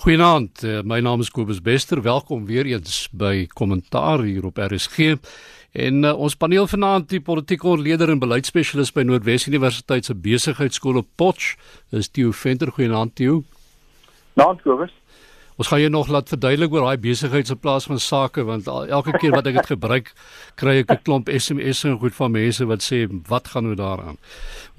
[0.00, 2.00] Goeienaand, uh, my naam is Kobus Bester.
[2.00, 5.18] Welkom weer eens by Kommentaar hier op RSG.
[5.76, 11.02] En uh, ons paneel vanaand die politieke ontleder en beleidsspesialis by Noordwes Universiteit se besigheidskool
[11.02, 11.50] op Potch,
[11.92, 12.72] is Theo Venter.
[12.72, 13.42] Goeienaand Theo.
[14.40, 14.96] Naand Kobus.
[15.60, 19.12] Ons gaan jou nog laat verduidelik oor daai besigheids in plaas van sake want elke
[19.20, 20.06] keer wat ek dit gebruik,
[20.56, 24.16] kry ek 'n klomp SMS'e en goed van mense wat sê wat gaan nou daaraan.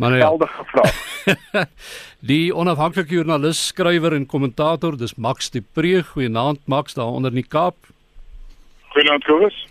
[0.01, 0.27] Maar ja.
[0.27, 1.67] Geldige vraag.
[2.33, 6.01] die onafhanklike joernalis, skrywer en kommentator, dis Max de Pre.
[6.01, 7.77] Goeienaand Max daar onder in die Kaap.
[8.89, 9.67] Goeienaand Kobus.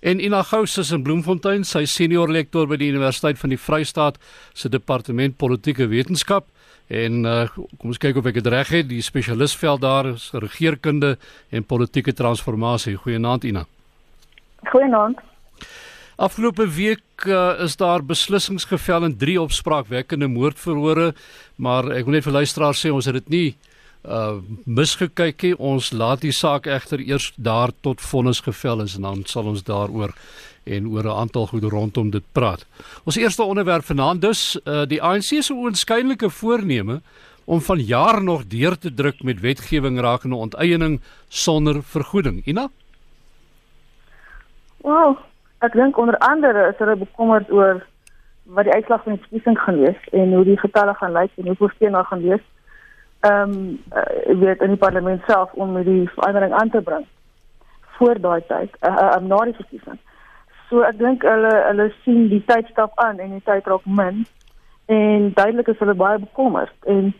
[0.00, 4.20] En Ina Gous is in Bloemfontein, sy senior lektor by die Universiteit van die Vrystaat
[4.52, 6.46] se departement politieke wetenskap.
[6.90, 7.46] En uh,
[7.78, 8.88] kom ons kyk of ek dit reg het.
[8.90, 11.14] Die spesialisveld daar is regeringskunde
[11.54, 12.96] en politieke transformasie.
[12.98, 13.64] Goeienaand Ina.
[14.72, 15.22] Goeienaand.
[16.20, 21.12] Afgelope week uh, is daar besluissings gevel in drie opspraakwekkende moordverhore,
[21.56, 23.48] maar ek wil net vir luisteraars sê ons het dit nie
[24.00, 25.54] uh misgekyk nie.
[25.56, 29.64] Ons laat die saak egter eers daar tot vonnis gevel is en dan sal ons
[29.64, 30.14] daaroor
[30.76, 32.66] en oor 'n aantal goed rondom dit praat.
[33.04, 37.00] Ons eerste onderwerp vanaand dus uh, die ANC se oënskynlike voorneme
[37.44, 42.42] om van jaar nog deur te druk met wetgewing rakende onteiening sonder vergoeding.
[42.44, 42.68] Ina?
[44.76, 45.18] Wow,
[45.58, 47.86] ek dink onder andere is hulle bekommerd oor
[48.54, 51.46] wat die uitslag van die verkiesing gaan wees en hoe die getalle gaan lyk en
[51.46, 52.44] hoe veel daar gaan wees.
[53.20, 57.06] Ehm um, uh, weet in die parlement self om die verandering aan te bring
[57.98, 59.98] voor daai tyd, uh, uh, na die verkiesing.
[60.70, 64.22] So ek dink hulle hulle sien die tyd stap aan en die tyd raak min
[64.86, 67.12] en duidelik is hulle baie bekommerd en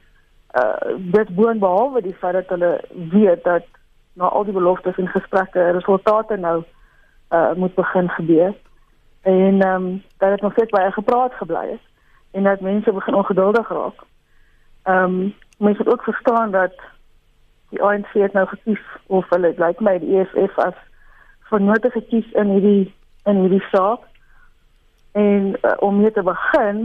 [0.60, 2.70] uh dit boonbehalwe die feit dat hulle
[3.14, 3.66] weet dat
[4.14, 6.60] na al die beloftes en gesprekke resultate nou
[7.34, 8.54] uh moet begin gebeur
[9.22, 11.84] en ehm um, dat dit nog steeds baie gepraat gebly het
[12.30, 13.98] en dat mense begin ongeduldig raak.
[14.82, 16.74] Ehm um, mense moet ook verstaan dat
[17.68, 20.78] die ANC het nou gekies of hulle lyk like my die EFF as
[21.40, 24.06] vernote gekies in hierdie in hierdie saak.
[25.12, 26.84] En uh, om mee te begin,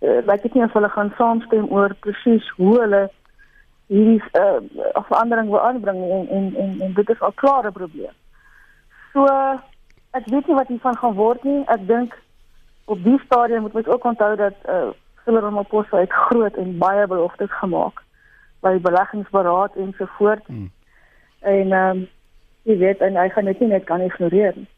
[0.00, 3.04] uh, lyk dit nie of hulle gaan saamstem oor presies hoe hulle
[3.92, 4.58] hierdie uh,
[5.08, 8.12] verandering wil aanbring en en en, en dit is al klare probleem.
[9.12, 9.58] So uh,
[10.18, 11.62] ek weet nie wat hiervan gaan word nie.
[11.70, 12.16] Ek dink
[12.90, 14.90] op die stadium moet ons ook onthou dat uh,
[15.24, 18.02] Cyril Ramaphosa het groot en baie beloftes gemaak
[18.64, 20.44] by beleggingsberaad en so voort.
[20.46, 20.70] Hmm.
[21.40, 22.04] En ehm um,
[22.64, 24.68] jy weet en hy gaan dit nie net kan ignoreer nie.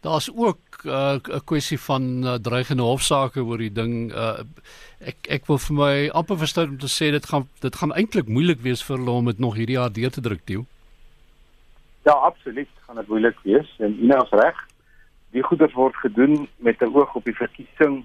[0.00, 4.12] Daar's ook uh, 'n uh, kwessie van uh, dreigende hofsaake oor die ding.
[4.12, 4.40] Uh,
[4.98, 8.28] ek ek wil vir my amper verstaan om te sê dit gaan dit gaan eintlik
[8.28, 10.64] moeilik wees vir hulle om dit nog hierdie jaar deur te druk, Tieu.
[12.02, 14.56] Ja, absoluut, gaan dit moeilik wees en Ina is reg.
[15.30, 18.04] Die goeders word gedoen met 'n oog op die verkiesing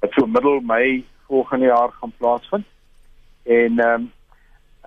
[0.00, 2.66] wat so middel Mei volgende jaar gaan plaasvind.
[3.42, 4.12] En ehm um,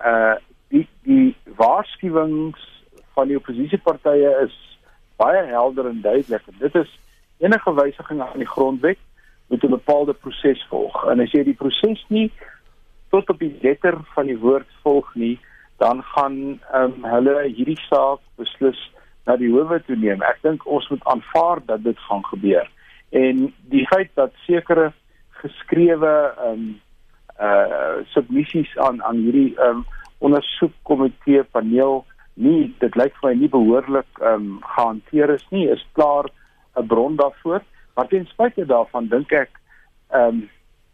[0.04, 0.34] uh
[0.68, 2.82] die die waarskuwings
[3.14, 4.67] van die oppositiepartye is
[5.18, 6.46] baie helder en duidelik.
[6.46, 6.94] En dit is
[7.38, 8.98] enige wysiging aan die grondwet
[9.48, 11.04] moet 'n bepaalde proses volg.
[11.10, 12.32] En as jy die proses nie
[13.10, 15.38] tot op die letter van die woord volg nie,
[15.78, 18.80] dan gaan um, hulle hierdie saak beslis
[19.26, 20.22] na die howe toe neem.
[20.22, 22.70] Ek dink ons moet aanvaar dat dit gaan gebeur.
[23.10, 24.92] En die feit dat sekere
[25.40, 26.80] geskrewe um,
[27.40, 29.84] uh submissies aan aan hierdie um,
[30.18, 32.04] ondersoekkomitee paneel
[32.38, 35.66] nie dit lyk vir my nie behoorlik ehm um, gehanteer is nie.
[35.68, 36.30] Is klaar
[36.76, 37.62] 'n bron daarvoor.
[37.94, 39.50] Maar ten spyte daarvan dink ek
[40.10, 40.48] ehm um,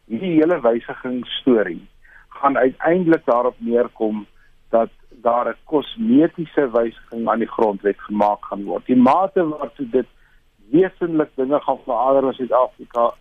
[0.08, 1.82] hierdie hele wysiging storie
[2.28, 4.26] gaan uiteindelik daarop neerkom
[4.70, 8.86] dat daar 'n kosmetiese wysiging aan die grondwet gemaak gaan word.
[8.86, 10.06] Die mate waartoe dit
[10.70, 13.14] wesentlik dinge gaan verander in Suid-Afrika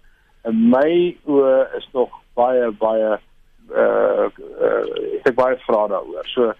[0.43, 3.19] in my oë is nog baie baie
[3.71, 4.27] uh,
[4.67, 4.83] uh
[5.23, 6.27] ek baie vra daaroor.
[6.27, 6.53] So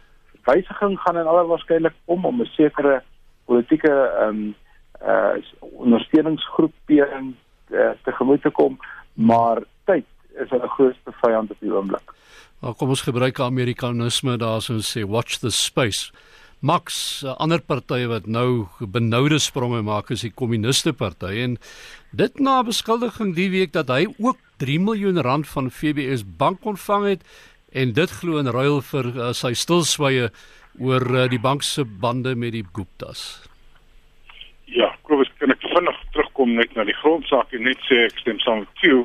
[0.46, 3.04] wysiging gaan in alle waarskynlik om om 'n sekere
[3.46, 4.56] politieke ehm um,
[5.04, 7.36] uh ondersteuningsgroepering
[7.70, 8.80] uh, te gemoed te kom,
[9.14, 12.14] maar tyd is 'n grootste vyand op die oomblik.
[12.62, 16.12] Nou kom ons gebruik Amerikanisme daarso sê watch the space.
[16.60, 21.58] Max, 'n ander party wat nou benoude spronge maak is die Kommuniste Party en
[22.12, 27.06] dit na beskuldiging die week dat hy ook 3 miljoen rand van FBS bank ontvang
[27.06, 27.22] het
[27.74, 30.30] en dit glo in ruil vir uh, sy stilswye
[30.82, 33.44] oor uh, die bank se bande met die Guptas.
[34.70, 38.40] Ja, Kobus, kan ek vinnig terugkom net na die grondsaak en net sê ek stem
[38.46, 39.04] saam met jou.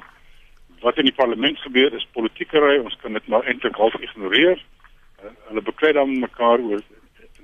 [0.84, 4.60] Wat in die parlement gebeur is politiekery, ons kan dit maar eintlik half ignoreer.
[5.18, 6.84] Uh, hulle beklei dan mekaar oor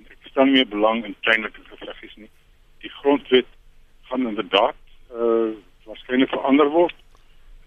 [0.05, 2.31] ek staan meer belang in kleinlike geveggies nie.
[2.85, 3.49] Die grondwet
[4.11, 4.77] gaan inderdaad
[5.15, 5.55] uh
[5.85, 6.95] waarskynlik verander word.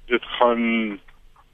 [0.10, 0.98] Dit gaan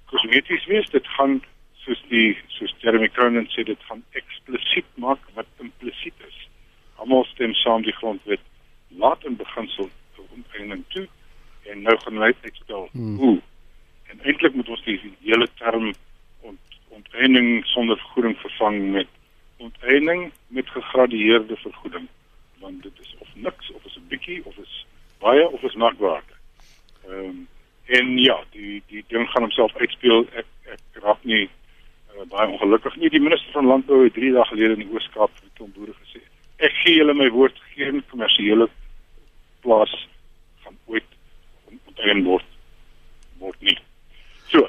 [0.07, 1.41] kosmeties wees, dit gaan
[1.85, 6.39] soos die soos Jeremy Cronin sê dit gaan eksplisiet maak wat implisiet is.
[6.95, 8.41] Almal stem saam die grondwet
[8.89, 9.89] laat in beginsel
[10.33, 11.07] onteiening toe
[11.71, 13.17] en nou gaan hy uitstel hmm.
[13.17, 13.37] hoe.
[14.11, 15.91] En eintlik moet ons die hele term
[16.41, 19.09] ont, onteiening sonder vergoeding vervang met
[19.63, 22.07] onteiening met gegradueerde vergoeding
[22.63, 24.85] want dit is of niks of is 'n bietjie of is
[25.19, 26.39] baie of is merkwaardig.
[27.07, 27.47] Ehm um,
[27.85, 30.25] en ja, die die ding gaan homself uitspeel.
[30.33, 31.49] Ek ek raak nie
[32.15, 33.09] uh, baie ongelukkig nie.
[33.09, 36.23] Die minister van landbou het 3 dae gelede in die Ooskaap vir die boere gesê:
[36.57, 38.69] "Ek gee julle my woord, geen kommersiële
[39.61, 39.93] plaas
[40.63, 41.09] gaan ooit
[41.87, 42.45] onteien word
[43.39, 43.77] word nie."
[44.51, 44.67] So.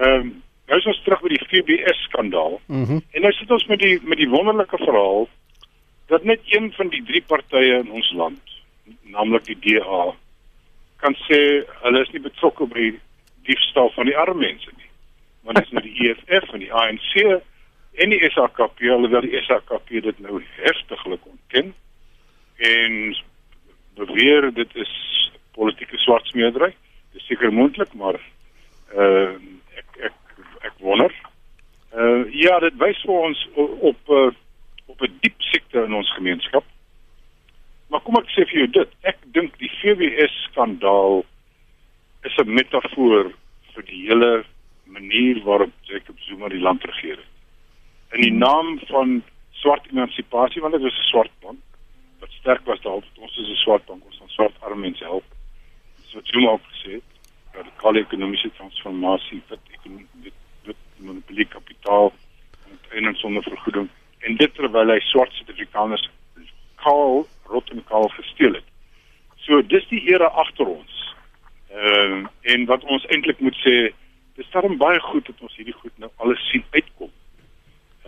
[0.00, 0.32] Ehm um,
[0.70, 2.60] nou is ons terug by die FBS skandaal.
[2.66, 5.28] Mm en nou sit ons met die met die wonderlike verhaal
[6.10, 8.54] dat net een van die drie partye in ons land,
[9.14, 10.02] naamlik die DA,
[11.02, 11.38] kan sê
[11.82, 12.88] hulle is nie betrokke by
[13.46, 14.89] diefstal van die arme mense nie.
[15.50, 17.14] Want dit is nou die EFF en die ANC
[17.98, 21.72] en die SAKP, alhoewel die SAKP dit nou heftiglik ontken
[22.68, 23.16] en
[23.98, 24.92] beweer dit is
[25.58, 26.68] politieke swartsmeerdery.
[27.10, 28.20] Dit is seker moontlik, maar
[28.94, 29.32] uh
[29.80, 30.14] ek ek
[30.70, 31.10] ek wonder.
[31.98, 34.30] Uh ja, dit wys vir ons op uh,
[34.86, 36.64] op 'n diep siekte in ons gemeenskap.
[37.90, 41.24] Maar kom ek sê vir jou dit, ek dink die FBS skandaal
[42.22, 43.34] is 'n metafoor
[43.74, 44.44] vir die hele
[44.90, 47.32] manier waarop Jacob Zuma die land regeer het.
[48.16, 51.58] In die naam van swart emansipasie, want dit is 'n swart bank
[52.20, 55.24] wat sterk was daar, ons is 'n swart bank, ons gaan swart arme mense help.
[56.02, 57.10] Dis wat Zuma ook gesê het,
[57.52, 60.06] dat die kale ekonomiese transformasie wat ekonomie
[60.62, 62.12] dit monopolie kapitaal
[62.90, 63.88] en en sonder vergoeding
[64.18, 66.08] en dit terwyl hy swart Suid-Afrikaners
[66.84, 68.66] kaal rot en kaal gesteel het.
[69.44, 70.98] So dis die era agter ons.
[71.70, 73.92] Ehm uh, en wat ons eintlik moet sê,
[74.40, 77.12] dis darem baie goed dat ons hierdie goed nou alles sien uitkom.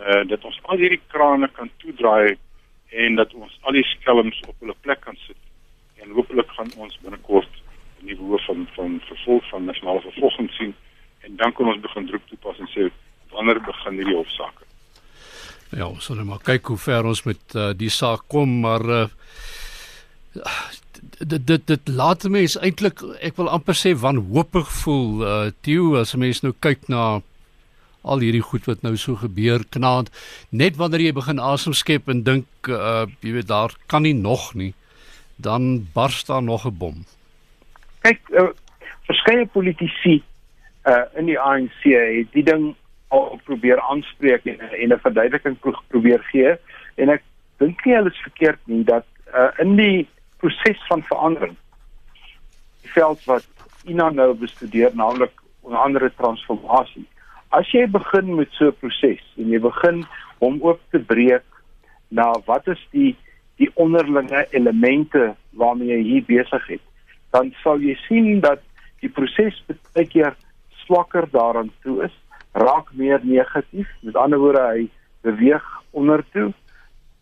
[0.01, 2.35] Uh, dat ons al hierdie krane kan toedraai
[3.03, 5.37] en dat ons al die skelms op hulle plek kan sit.
[6.01, 7.61] En hopelik gaan ons binnekort
[8.01, 10.73] 'n nuwe van van vervolg van nasionale vervolging sien
[11.23, 12.89] en dan kan ons begin druk toepas en sê
[13.31, 14.65] wanneer begin hierdie hofsaake.
[15.77, 19.07] Ja, ons sal maar kyk hoe ver ons met uh, die saak kom, maar uh,
[21.19, 26.13] dit dit dit laat mense eintlik ek wil amper sê wanhoopig voel uh Theo as
[26.13, 27.21] 'n mens nou kyk na
[28.03, 30.11] al hierdie goed wat nou so gebeur knaand
[30.49, 34.53] net wanneer jy begin asem skep en dink uh jy weet daar kan nie nog
[34.53, 34.73] nie
[35.35, 37.05] dan bars daar nog 'n bom.
[38.01, 38.49] Kyk uh,
[39.07, 40.23] verskeie politici
[40.85, 42.75] uh in die ANC het die ding
[43.07, 45.57] al probeer aanspreek en en 'n verduideliking
[45.87, 46.57] probeer gee
[46.95, 47.23] en ek
[47.57, 50.07] dink nie hulle is verkeerd nie dat uh, in die
[50.43, 51.55] proses van verandering
[52.83, 53.49] die veld wat
[53.89, 57.05] Ina nou bestudeer naamlik onder andere transformasie
[57.59, 60.05] as jy begin met so 'n proses en jy begin
[60.39, 61.47] om oop te breek
[62.09, 63.15] na wat is die
[63.61, 66.85] die onderlinge elemente waarmee jy hier besig is
[67.31, 68.61] dan sal jy sien dat
[69.01, 69.55] die proses
[69.93, 70.35] baie keer
[70.85, 72.15] swakker daaraan toe is
[72.53, 73.89] raak meer negatief.
[74.01, 74.89] Met ander woorde, hy
[75.21, 76.51] beweeg ondertoe.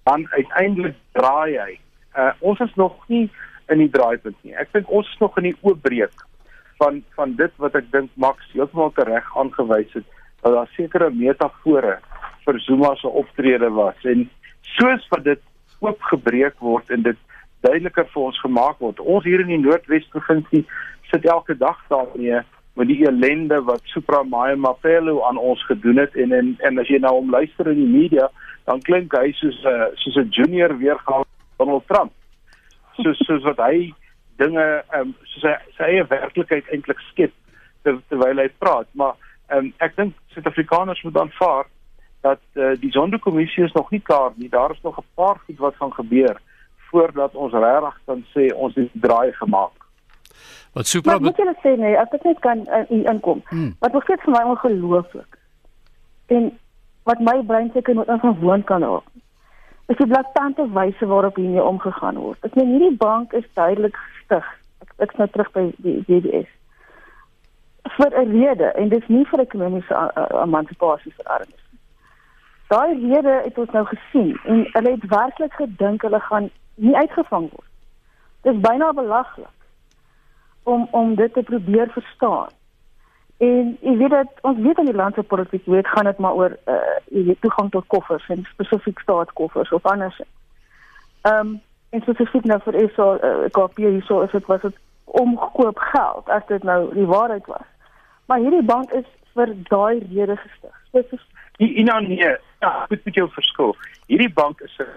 [0.03, 1.79] Dan uiteindelik draai hy.
[2.18, 3.30] Uh, ons is nog nie
[3.72, 4.56] in die draaipunt nie.
[4.60, 6.25] Ek dink ons is nog in die oopbreek
[6.81, 10.08] van van dit wat ek dink Max heeltemal reg aangewys het
[10.42, 12.00] dat daar sekere metafore
[12.46, 14.25] vir Zuma se optrede was en
[14.78, 15.44] soos wat dit
[15.80, 17.19] oopgebreek word en dit
[17.62, 19.00] duideliker vir ons gemaak word.
[19.00, 20.66] Ons hier in die Noordwes provinsie
[21.12, 22.42] sit elke dag daarmee
[22.80, 27.00] met die ellende wat Supra Mapelo aan ons gedoen het en en en as jy
[27.00, 28.30] nou hom luister in die media
[28.66, 31.31] dan klink hy soos 'n uh, soos 'n junior weergawe
[31.61, 32.13] Donald Trump.
[32.99, 33.91] Soos soos wat hy
[34.41, 37.33] dinge ehm um, soos hy sy eie werklikheid eintlik skep
[37.85, 39.15] ter, terwyl hy praat, maar
[39.49, 41.69] ehm um, ek dink Suid-Afrikaners moet aanvaar
[42.21, 44.49] dat uh, die Sonderkommissie is nog nie klaar nie.
[44.49, 46.41] Daar is nog 'n paar goed wat gaan gebeur
[46.91, 49.77] voordat ons regtig kan sê ons het draai gemaak.
[50.73, 53.41] Wat super Wat moet jy sê nee, as ek net kan uh, inkom.
[53.49, 53.75] Hmm.
[53.80, 55.37] Wat nog steeds vir my ongelooflik.
[56.27, 56.51] En
[57.03, 59.07] wat my brein seker moet ongewoon kan raak.
[59.92, 62.40] Is die blaatante wyse waarop hiermee omgegaan word.
[62.48, 64.48] Ek meen hierdie bank is duidelik gestig.
[64.86, 66.52] Ek ek's nou terug by die DBS.
[67.98, 69.95] vir 'n rede en dis nie vir ekonomiese
[70.44, 71.64] emansipasie vir armes.
[72.68, 77.50] Daai rede het ons nou gesien en hulle het werklik gedink hulle gaan nie uitgevang
[77.52, 77.71] word.
[78.42, 79.57] Dis byna belaglik
[80.64, 82.50] om om dit te probeer verstaan.
[83.42, 86.38] En jy weet dat ons weet in die land se politiek weet gaan dit maar
[86.38, 90.21] oor uh jy weet toegang tot koffers en spesifiek staatskoffers of anders.
[91.21, 95.80] Ehm um, en spesifiek nou vir eso uh, kopie hierso is dit was dit omgekoop
[95.80, 97.68] geld as dit nou die waarheid was.
[98.26, 100.76] Maar hierdie bank is vir daai rede gestig.
[100.88, 101.28] Spesifiek
[101.62, 102.30] Die Ina nee,
[102.60, 103.76] ja, goed met jou verskil.
[104.07, 104.88] Hierdie bank is 'n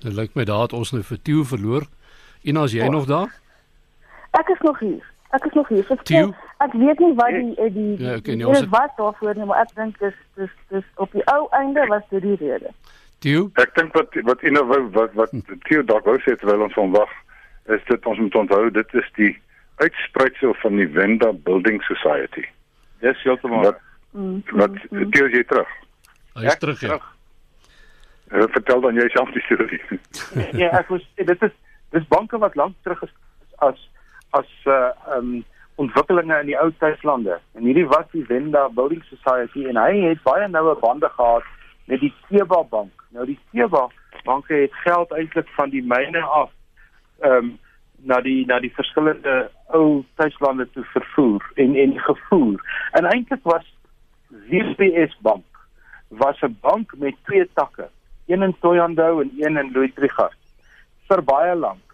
[0.00, 1.82] Dit lyk my daar het ons nou vir Tieu verloor.
[2.42, 2.90] Ina, is jy Oh.
[2.90, 3.32] nog daar?
[4.30, 5.04] Ek is nog hier.
[5.36, 5.84] Ek is nog hier.
[5.84, 6.30] So, Tieu?
[6.64, 9.44] ek weet nie wat die eh, die, Ja, okay, nee, ons het- was daarvoor nie,
[9.44, 12.70] maar ek dink dis dis dis op die ou einde was dit die rede.
[13.18, 13.50] Tieu?
[13.60, 15.30] Ek dink wat wat Ina wou wat wat
[15.68, 17.10] Theo dalk wou sê terwyl ons hom wag
[17.68, 19.34] is dit ons moet onthou dit is die
[19.76, 22.46] uitspruitsel van die Wenda Building Society.
[23.00, 23.78] dis heeltemal Wat
[24.14, 24.42] Mm.
[24.56, 24.70] wat
[25.12, 25.68] Theo is jy terug?
[26.34, 26.80] Hy is Ek terug.
[26.80, 26.98] Ja.
[28.32, 29.80] Uh, vertel dan jy self die storie.
[30.62, 31.52] ja, ek was dit is
[31.92, 33.12] dis banke wat lank terug is
[33.64, 33.78] as
[34.30, 35.44] as uh um
[35.78, 37.38] ontwikkelinge in die ou tuislande.
[37.54, 41.46] En hierdie was die Wenda Building Society en hy het baie noue bande gehad
[41.86, 43.04] met die Teba bank.
[43.14, 43.86] Nou die Teba
[44.26, 46.50] banke het geld eintlik van die myne af
[47.24, 47.54] um
[48.10, 49.36] na die na die verskillende
[49.74, 52.58] ou tuislande toe vervoer en en gevoer.
[52.98, 53.70] En eintlik was
[54.50, 55.46] WPS bank
[56.08, 57.88] was 'n bank met twee takke,
[58.26, 60.36] een in Thohoyandou en een in Louis-Trichardt
[61.08, 61.87] vir baie lank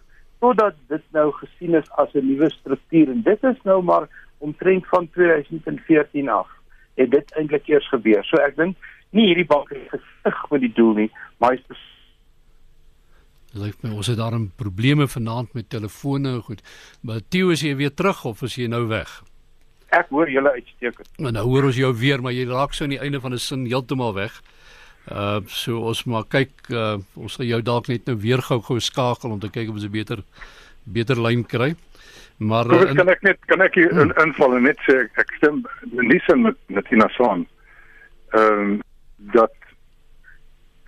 [0.45, 4.85] totdat dit nou gesien is as 'n nuwe struktuur en dit is nou maar omtrent
[4.87, 6.47] van 2014 af
[6.95, 8.23] het dit eintlik eers gebeur.
[8.23, 8.77] So ek dink
[9.09, 11.93] nie hierdie bank het gesig met die doel nie, maar hy's bes-
[13.53, 16.61] lyk my ons het daar 'n probleme vanaand met telefone en goed.
[17.01, 19.23] Maar Tieu is jy weer terug of is jy nou weg?
[19.89, 21.09] ek hoor julle uitstekend.
[21.17, 23.39] En nou hoor ons jou weer, maar jy raak so aan die einde van 'n
[23.39, 24.41] sin heeltemal weg.
[25.11, 29.31] Uh so ons maar kyk uh ons gaan jou dalk net nou weer gou-gou skakel
[29.31, 30.23] om te kyk of ons 'n beter
[30.83, 31.75] beter lyn kry.
[32.37, 35.11] Maar Kobus, uh, kan ek net kan ek hier in, inval en net sê ek,
[35.17, 37.45] ek stem nie sin met met Ina Swan.
[38.33, 38.81] Ehm um,
[39.17, 39.53] dat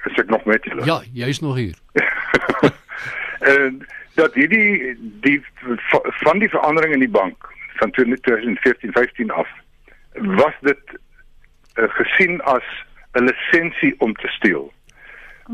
[0.05, 0.86] is ek nog met julle.
[0.86, 1.75] ja, jy's nog hier.
[3.53, 5.41] en dat hierdie die
[5.91, 7.38] va- van die verandering in die bank
[7.77, 9.47] van 2014-15 af
[10.41, 10.83] was dit
[11.77, 12.65] uh, gesien as
[13.17, 14.74] 'n lisensie om te steel.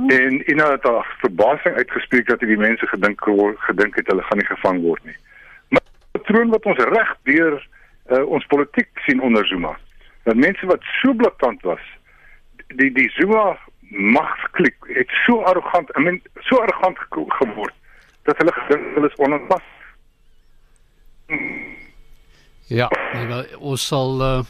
[0.07, 3.21] En Ina het daar verbasing uitgespreek dat hierdie mense gedink
[3.57, 5.17] gedink het hulle gaan nie gevang word nie.
[5.69, 7.67] Maar die patroon wat ons reg deur
[8.09, 9.77] uh, ons politiek sien onder Zuma.
[10.23, 11.83] Dat mense wat so blaatant was,
[12.67, 13.57] die die Zuma
[13.89, 17.73] magsklik het so arrogant, I mean so arrogant ge geword
[18.23, 19.69] dat hulle gedink hulle is onaantpas.
[22.67, 24.41] Ja, nee, wel, ons sal uh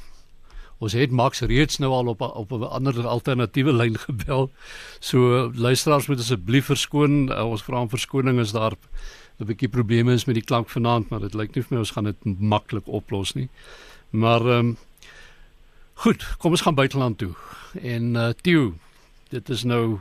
[0.80, 4.52] ons het Max reeds nou al op a- op 'n ander alternatiewe lyn gebel.
[5.00, 7.30] So luisteraars moet asseblief verskoon.
[7.32, 8.74] Uh, ons vra om verskoning as daar
[9.40, 11.92] 'n bietjie probleme is met die klank vanaand, maar dit lyk nie vir my ons
[11.92, 13.50] gaan dit maklik oplos nie.
[14.12, 14.78] Maar ehm um,
[15.94, 17.34] goed, kom ons gaan buiteland toe.
[17.82, 18.74] En uh Tieu,
[19.30, 20.00] dit is nou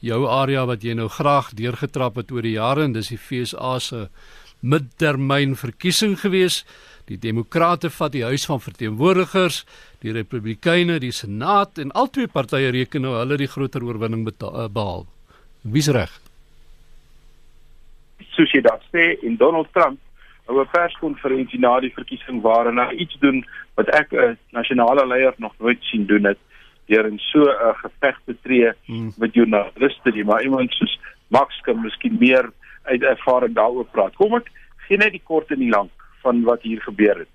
[0.00, 3.78] jou area wat jy nou graag deurgetrap het oor die jare en dis die FSA
[3.78, 4.08] se
[4.60, 6.64] midtermyn verkiesing gewees.
[7.08, 9.64] Die demokrate vat die huis van verteenwoordigers,
[10.00, 15.06] die republikeine die senaat en albei partye reken nou hulle die groter oorwinning eh, behaal.
[15.62, 16.10] Wie's reg?
[18.38, 19.98] soos jy daar sê en Donald Trump
[20.48, 23.44] hou 'n perskonferensie na die verkiesing waarin hy iets doen
[23.76, 26.38] wat ek 'n nasionale leier nog nooit sien doen het
[26.86, 29.12] deur in so 'n geveg te tree Hmm.
[29.18, 32.50] met joernaliste nie maar iemand soos Max kan miskien meer
[32.84, 34.14] uit ervaring daaroor praat.
[34.14, 34.50] Kom ek
[34.86, 35.90] gee net die kort en die lank
[36.22, 37.28] van wat hier gebeur het.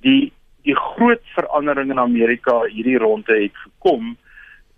[0.00, 0.32] Die
[0.66, 4.16] die groot verandering in Amerika hierdie ronde het gekom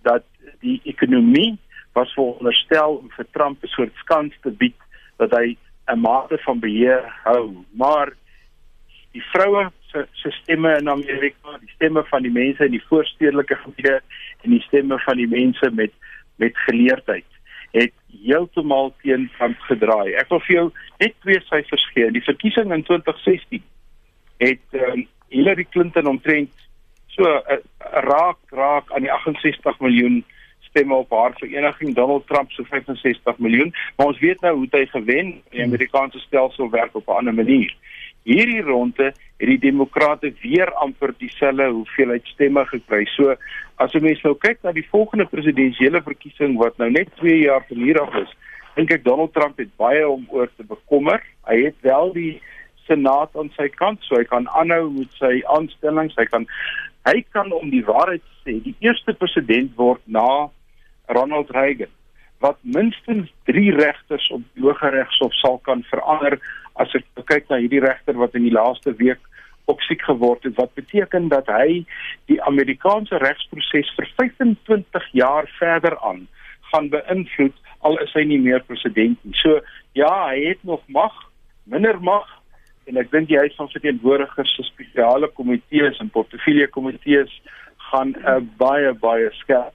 [0.02, 0.24] dat
[0.60, 1.58] die ekonomie
[1.96, 4.76] was veronderstel om vir Trump 'n soort skans te bied
[5.18, 5.56] dat hy
[5.88, 8.12] 'n mate van beheer hou, maar
[9.12, 13.56] die vroue se se stemme in Amerika, die stemme van die mense in die voorstedelike
[13.56, 14.00] gebiede
[14.44, 15.92] en die stemme van die mense met
[16.36, 17.26] met geleerdheid
[17.70, 17.92] het
[18.24, 20.14] heeltemal teen Trump gedraai.
[20.18, 20.66] Ek wil vir jou
[20.98, 22.10] net twee syfers gee.
[22.10, 23.62] Die verkiesing in 2016
[24.42, 26.50] het um, Hillary Clinton omtrent
[27.14, 27.58] so uh,
[28.06, 30.20] raak raak aan die 68 miljoen
[30.70, 31.94] stemme op haar vereniging.
[31.94, 33.72] Donald Trump so 65 miljoen.
[33.96, 35.32] Maar ons weet nou hoe hy gewen.
[35.50, 37.74] Die Amerikaanse stelsel werk op 'n ander manier.
[38.22, 43.04] Hierdie ronde het die demokrate weer amper dieselfde hoeveelheid stemme gekry.
[43.06, 43.34] So
[43.76, 47.64] as 'n mens nou kyk na die volgende presidensiële verkiesing wat nou net 2 jaar
[47.68, 48.36] van hier af is
[48.80, 51.22] dink ek Donald Trump het baie om oor te bekommer.
[51.48, 52.32] Hy het wel die
[52.90, 56.46] senaat aan sy kant so hy kan aanhou met sy aanstellings hy kan
[57.08, 60.26] hy kan om die waarheid sê die eerste president word na
[61.14, 61.92] Ronald Reagan
[62.44, 66.38] wat minstens 3 regters op die Hooggeregshof sal kan verander
[66.82, 69.20] as ek kyk na hierdie regter wat in die laaste week
[69.70, 71.84] ook siek geword het wat beteken dat hy
[72.32, 76.26] die Amerikaanse regsproses vir 25 jaar verder aan
[76.70, 77.56] gaan beïnvloed
[77.86, 79.36] al is hy nie meer president nie.
[79.40, 79.60] So
[79.98, 81.14] ja, hy het nog mag,
[81.70, 82.28] minder mag
[82.90, 87.32] en ek dink die huis van verteenwoordigers se spesiale komitees en portefeulje komitees
[87.90, 89.74] gaan 'n baie baie skerp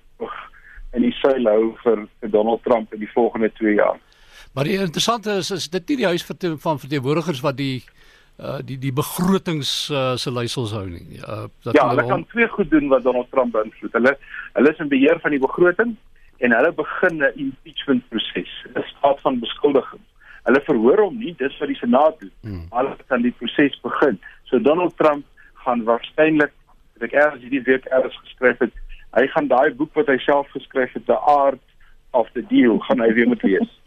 [0.96, 4.00] in die seil hou vir, vir Donald Trump in die volgende 2 jaar.
[4.56, 6.26] Maar die interessante is is dit nie die huis
[6.68, 7.84] van verteenwoordigers wat die
[8.40, 11.20] uh die die begrotings uh, se leiersels hou nie.
[11.24, 13.94] Uh, ja, hulle kan twee goed doen wat Donald Trump beïnvloed.
[13.94, 14.18] Hulle
[14.54, 15.96] hulle is in beheer van die begroting
[16.44, 20.04] en hulle begin 'n impeachment proses, 'n staat van beskuldiging.
[20.46, 22.34] Hulle verhoor hom nie, dis wat die Senaat doen.
[22.46, 22.66] Hmm.
[22.74, 24.20] Hulle kan die proses begin.
[24.50, 25.26] So Donald Trump
[25.66, 26.54] gaan waarskynlik,
[27.02, 28.76] ek eers hierdie week eers geskryf het,
[29.18, 31.64] hy gaan daai boek wat hy self geskryf het, The Art
[32.14, 33.74] of the Deal, gaan hy weer moet lees.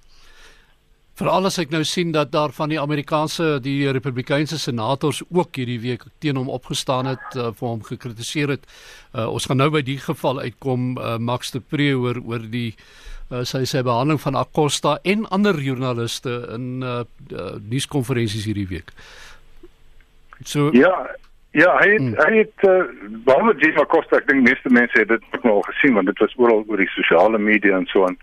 [1.18, 5.80] Veral as ek nou sien dat daar van die Amerikaanse die Republikeinse senators ook hierdie
[5.82, 8.68] week teen hom opgestaan het uh, vir hom gekritiseer het.
[9.10, 12.76] Uh, ons gaan nou by die geval uitkom uh, Max de Pre oor oor die
[13.30, 17.00] uh, sy sê behandeling van Acosta en ander joernaliste in uh,
[17.32, 18.92] uh, nuuskonferensies hierdie week.
[20.44, 20.92] So Ja,
[21.56, 22.16] ja, hy het, hmm.
[22.23, 22.82] hy het uh,
[23.26, 26.37] behalwe Jim Acosta, ek dink meeste mense het dit ook al gesien want dit was
[26.37, 28.18] oral oor die sosiale media en so aan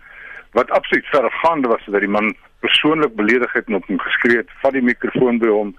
[0.56, 2.34] wat absoluut vergaande was dat die man
[2.64, 5.74] persoonlik beledig het en op hom geskree het vat die mikrofoon by hom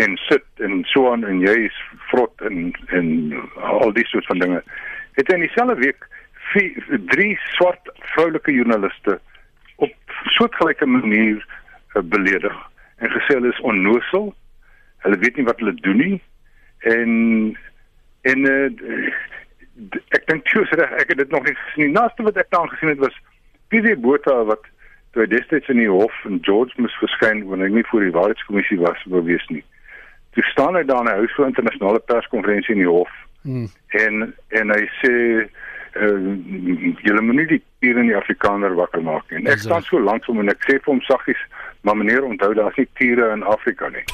[0.00, 1.76] en sit en so aan en jy is
[2.10, 3.10] vrot en en
[3.60, 4.62] al die soort van dinge
[5.18, 6.08] het in dieselfde week
[6.52, 9.18] vier, drie swart vroulike joernaliste
[9.76, 11.40] op soortgelyke manier
[11.94, 12.56] uh, beledig
[13.02, 14.32] en gesê hulle is onnosel
[15.06, 16.18] hulle weet nie wat hulle doen nie
[16.96, 17.12] en
[18.30, 18.68] en uh,
[20.16, 22.70] ek dink jy sê ek het dit nog nie gesien nie naaste wat ek dan
[22.72, 23.18] gesien het was
[23.72, 24.70] PV Botha wat
[25.14, 28.14] toe hy destyds in die hof in George moes verskyn wanneer hy nie voor die
[28.14, 29.62] waarheidskommissie was wou wees nie.
[30.34, 33.12] Toe staan hy daar in 'n huis vir internasionale perskonferensie in die hof.
[33.42, 33.68] Hmm.
[34.02, 35.12] En en hy sê
[35.96, 39.44] uh, julle moet nie die hier in die Afrikaner wakker maak nie.
[39.50, 41.42] Ek staan so lank om en ek sê vir hom saggies,
[41.84, 44.04] maar meneer onthou daar's nie tiere in Afrika nie.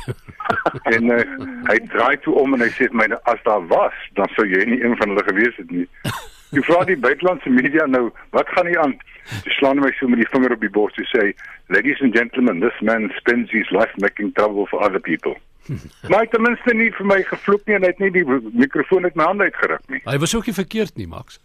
[0.97, 1.23] en uh,
[1.71, 4.81] hy draai toe om en hy sê myne as daar was, dan sou jy nie
[4.83, 5.87] een van hulle gewees het nie.
[6.51, 8.97] Jy vra die buitelandse media nou, wat gaan nie aan?
[9.45, 11.29] Jy slaan my so met die vinger op die bors en sê,
[11.71, 15.37] "Ladies and gentlemen, this man spends his life making trouble for other people."
[16.11, 18.25] maar ten minste nie vir my gevloek nie en hy het nie die
[18.65, 20.03] mikrofoon uit my hand uitgeruk nie.
[20.05, 21.39] Hy was ook nie verkeerd nie, Max.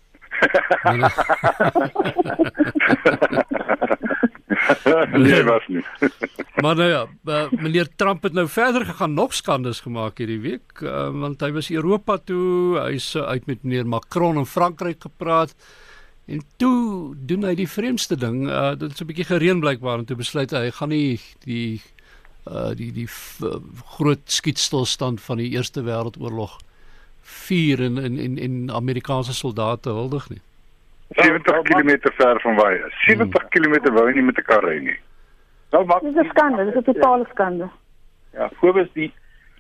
[5.26, 5.84] nee, was nie.
[6.64, 10.82] maar nou ja, uh, meneer Trump het nou verder gegaan nog skandes gemaak hierdie week,
[10.82, 15.56] uh, want hy was Europa toe, hy's uh, uit met meneer Macron in Frankryk gepraat.
[16.26, 20.06] En toe doen hy die vreemdste ding, uh dit is 'n bietjie gereën blykbaar en
[20.10, 21.82] toe besluit hy hy gaan nie die
[22.50, 23.06] uh die die
[23.46, 23.62] uh,
[23.98, 26.58] groot skietstilstand van die Eerste Wêreldoorlog
[27.26, 30.42] vier in in in in Amerikaanse soldate huldig nie.
[31.10, 32.94] 70 km ver van waar hy is.
[33.06, 33.50] 70 hmm.
[33.50, 35.00] km wou hy nie met 'n kar ry nie.
[35.72, 37.70] Nou maak dit 'n skande, dit is 'n totale skande.
[38.34, 39.12] Ja, voorbes die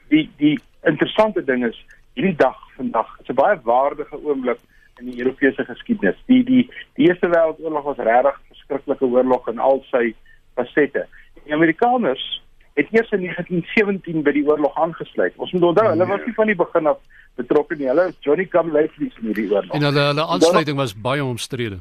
[0.09, 3.17] die die interessante ding is hierdie dag vandag.
[3.17, 4.59] Dit is 'n baie waardige oomblik
[4.99, 6.17] in die Europese geskiedenis.
[6.25, 10.15] Die die die Eerste Wêreldoorlog was regtig 'n verskriklike oorlog in al sy
[10.53, 11.07] fasette.
[11.43, 12.41] Die Amerikaners
[12.75, 15.35] het eers in 1917 by die oorlog aangesluit.
[15.39, 16.99] Ons moet onthou, hulle was nie van die begin af
[17.39, 17.87] betrokke nie.
[17.87, 19.71] Hulle Johnny come lately in die oorlog.
[19.77, 21.79] En hulle hulle aansluiting was baie omstrede.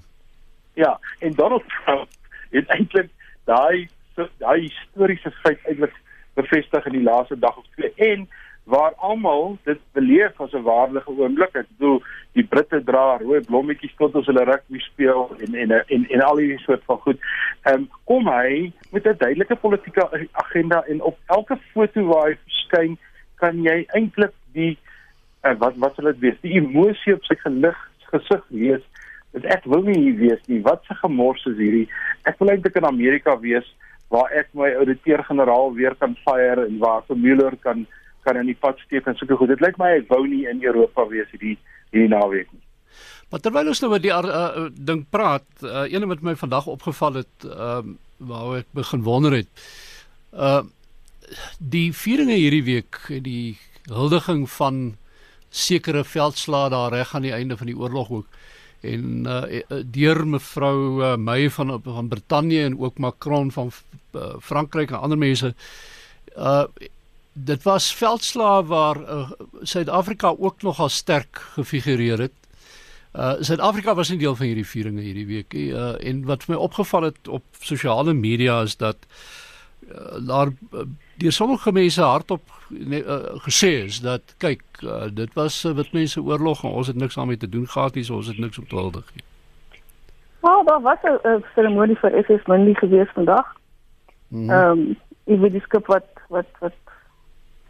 [0.78, 2.08] Ja, en Donald Trump
[2.54, 3.10] het eintlik
[3.50, 3.88] daai
[4.38, 5.94] daai historiese feit eintlik
[6.38, 8.28] bevestig in die laaste dag of twee en
[8.64, 11.54] waar almal dit beleef as 'n waardige oomblik.
[11.54, 16.06] Ek bedoel, die Britte dra rooi blommetjies tot as hulle rugby speel en en en
[16.10, 17.18] en al hierdie soort van goed.
[17.62, 22.36] Ehm um, kom hy met 'n duidelike politieke agenda en op elke foto waar hy
[22.44, 22.98] verskyn,
[23.34, 24.78] kan jy eintlik die
[25.44, 26.40] uh, wat wat sal dit wees?
[26.40, 27.78] Die emosie op sy gelig
[28.12, 28.82] gesig lees.
[29.32, 30.62] Dit ek wil nie hier wees nie.
[30.62, 31.88] Wat 'n gemors is hierdie.
[32.24, 33.74] Ek wil eintlik in Amerika wees
[34.08, 37.86] waar ek my ouditeur-generaal weer kan fire en waar Mueller kan
[38.24, 39.52] kan in die pad steek en sulke goed.
[39.54, 41.56] Dit lyk my hy wou nie in Europa wees hierdie
[41.92, 42.62] hierdie naweek nie.
[43.30, 47.22] Maar terwyl ons nou oor die uh, ding praat, uh, een wat my vandag opgeval
[47.24, 49.64] het, ehm uh, waar ek begin wonder het.
[50.32, 50.62] Uh
[51.58, 53.56] die vieringe hierdie week, die
[53.90, 54.94] huldiging van
[55.50, 58.38] sekere veldslae daar reg aan die einde van die oorlog ook
[58.84, 63.70] en uh deur mevrou uh, May van van Brittanje en ook Macron van
[64.12, 65.54] uh, Frankryk en ander mense
[66.36, 66.64] uh
[67.34, 69.30] dit was veldslae waar uh,
[69.62, 72.32] Suid-Afrika ook nogal sterk gefigureer het.
[73.14, 75.68] Uh Suid-Afrika was nie deel van hierdie vieringe hierdie week nie.
[75.70, 78.96] Uh en wat my opgeval het op sosiale media is dat
[79.90, 80.86] uh, daar uh,
[81.18, 86.22] deur sommige mense hardop uh, gesê is dat kyk, uh, dit was uh, wit mense
[86.22, 88.66] oorlog en ons het niks daarmee te doen gehad nie, so ons het niks om
[88.66, 89.24] te huldig nie.
[90.42, 93.46] Nou, daar was 'n seremonie vir SS Mindy gewees vandag.
[94.28, 94.50] Mhm.
[94.50, 96.83] Ehm um, ek weet die skip wat wat wat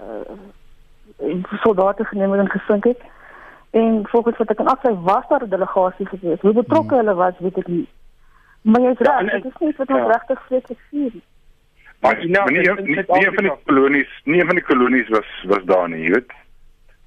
[0.05, 3.01] uh, soldate geneem en gesink het.
[3.71, 6.40] En volgens wat ek kan afsy was daar 'n delegasie gewees.
[6.40, 6.99] Hoe betrokke hmm.
[6.99, 7.88] hulle was, weet ek nie.
[8.61, 10.07] Maar jy is ja, reg, dit is nie wat ons ja.
[10.07, 11.23] regtig vreeslik sien nie.
[12.01, 16.05] Maar nie nie nie van die kolonies, nie van die kolonies was was daar nie,
[16.05, 16.33] jy weet.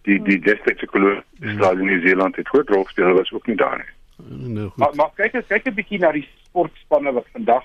[0.02, 3.78] Die die destydse kolonie, Australië, New Zealand het groot rol gespeel, was ook nie daar
[3.78, 3.92] nie.
[4.54, 4.78] Nou goed.
[4.78, 7.64] Maar, maar kyk eens, kyk 'n bietjie na die sportspanne wat vandag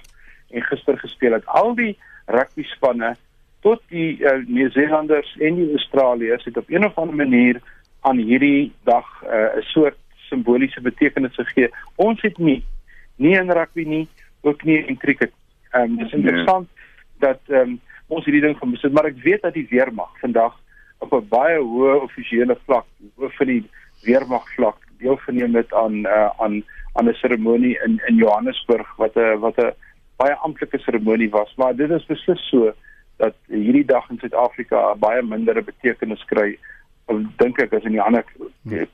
[0.50, 1.46] en gister gespeel het.
[1.46, 3.16] Al die rugby spanne
[3.62, 7.60] tot die uh, eh, Nieu-Zeelanders en die Australiërs het op een of ander manier
[8.00, 9.98] aan hierdie dag eh, 'n uh, soort
[10.28, 11.70] simboliese betekenis gegee.
[11.96, 12.64] Ons het nie
[13.16, 14.08] nie in rugby nie,
[14.40, 15.32] ook nie in cricket.
[15.70, 17.28] Ehm um, dis interessant nee.
[17.28, 20.58] dat ehm um, ons hierdie ding gemis het, maar ek weet dat die weermag vandag
[20.98, 23.64] op 'n baie hoë offisiële vlak, hoof van die
[24.02, 29.38] weermag vlak deelgeneem het aan uh, aan aan 'n seremonie in in Johannesburg wat 'n
[29.38, 29.74] wat 'n
[30.16, 32.74] baie amptelike seremonie was, maar dit is beslis so
[33.16, 36.58] dat hierdie dag in Suid-Afrika baie minder betekenis kry
[37.38, 38.24] dink ek as in die ander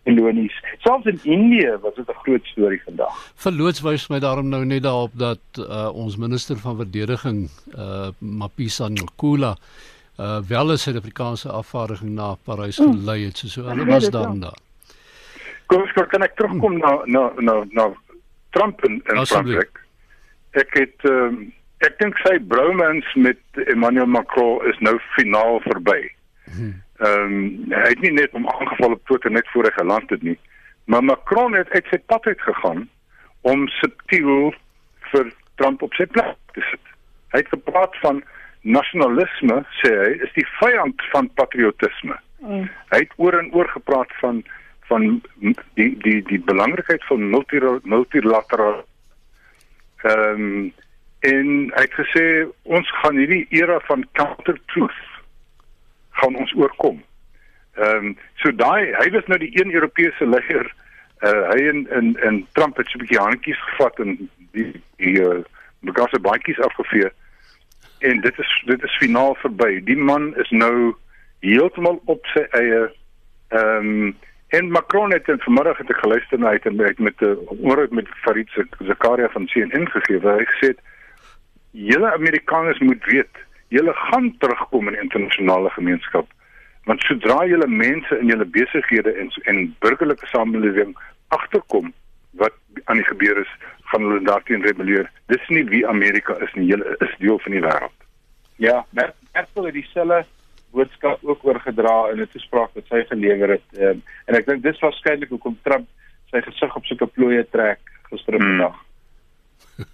[0.04, 0.54] kolonies.
[0.82, 3.14] Selfs in Indië was dit 'n groot storie vandag.
[3.36, 8.88] Verloots wys my daarom nou net daarop dat uh, ons minister van verdediging uh, Mapisa
[8.88, 9.56] Nkula
[10.18, 14.58] uh, wel 'n Suid-Afrikaanse afvaardiging na Parys gelei het, so so hulle was dan daar.
[15.66, 17.92] Kom ek kan ek terugkom na na na na
[18.50, 19.84] Trump in, in Frankryk.
[20.50, 21.52] Ek het um,
[21.86, 23.38] ek dink sy bromance met
[23.68, 26.00] Emmanuel Macron is nou finaal verby.
[26.50, 26.76] Hmm.
[26.98, 30.22] Ehm um, hy het nie net om aangeval op Twitter net voor hy geland het
[30.26, 30.38] nie,
[30.90, 32.88] maar Macron het uit sy pad uit gegaan
[33.46, 34.50] om subtiel
[35.12, 36.90] vir Trump op sy plek te sit.
[37.34, 38.22] Hy het gepraat van
[38.66, 42.16] nasionalisme, sê hy, is die vyand van patriotisme.
[42.42, 42.66] Mm.
[42.90, 44.42] Hy het oor en oor gepraat van
[44.88, 45.20] van
[45.76, 48.84] die die die belangrikheid van multilateraal
[50.02, 50.72] ehm um,
[51.20, 52.24] en hy het gesê
[52.62, 54.98] ons gaan hierdie era van counter truth
[56.20, 57.02] gaan ons oorkom.
[57.78, 60.66] Ehm um, so daai hy was nou die een Europese leier
[61.22, 65.16] uh, hy en en en Trump het so 'n bietjie handjies gevat en die die
[65.22, 65.42] uh,
[65.80, 67.10] begasse baadjies afgevee
[67.98, 69.84] en dit is dit is finaal verby.
[69.84, 70.94] Die man is nou
[71.40, 72.88] heeltemal op sy eie
[73.48, 74.16] ehm um,
[74.48, 78.08] En Macron het in vanmiddag het ek geluister na hy het met 'n onderhoud met
[78.08, 80.80] Farid Zakaria van CNN gegee waar hy gesê het
[81.78, 86.30] julle Amerikaners moet weet julle gaan terugkom in die internasionale gemeenskap
[86.90, 90.96] want sodra julle mense in julle besighede en en burgerlike samelewing
[91.36, 91.92] agterkom
[92.42, 93.52] wat aan die gebeur is
[93.92, 97.64] gaan hulle daarteen rebelleer dis nie wie Amerika is nie julle is deel van die
[97.68, 98.08] wêreld
[98.56, 100.24] ja Merkel het dieselfde
[100.70, 103.68] boodskap ook oorgedra in 'n toespraak wat sy gelewer het.
[103.78, 105.88] Um, en ek dink dis waarskynlik hoekom Trump
[106.30, 108.76] sy gesig op sulke plooie trek gistermiddag.
[109.76, 109.84] Hmm.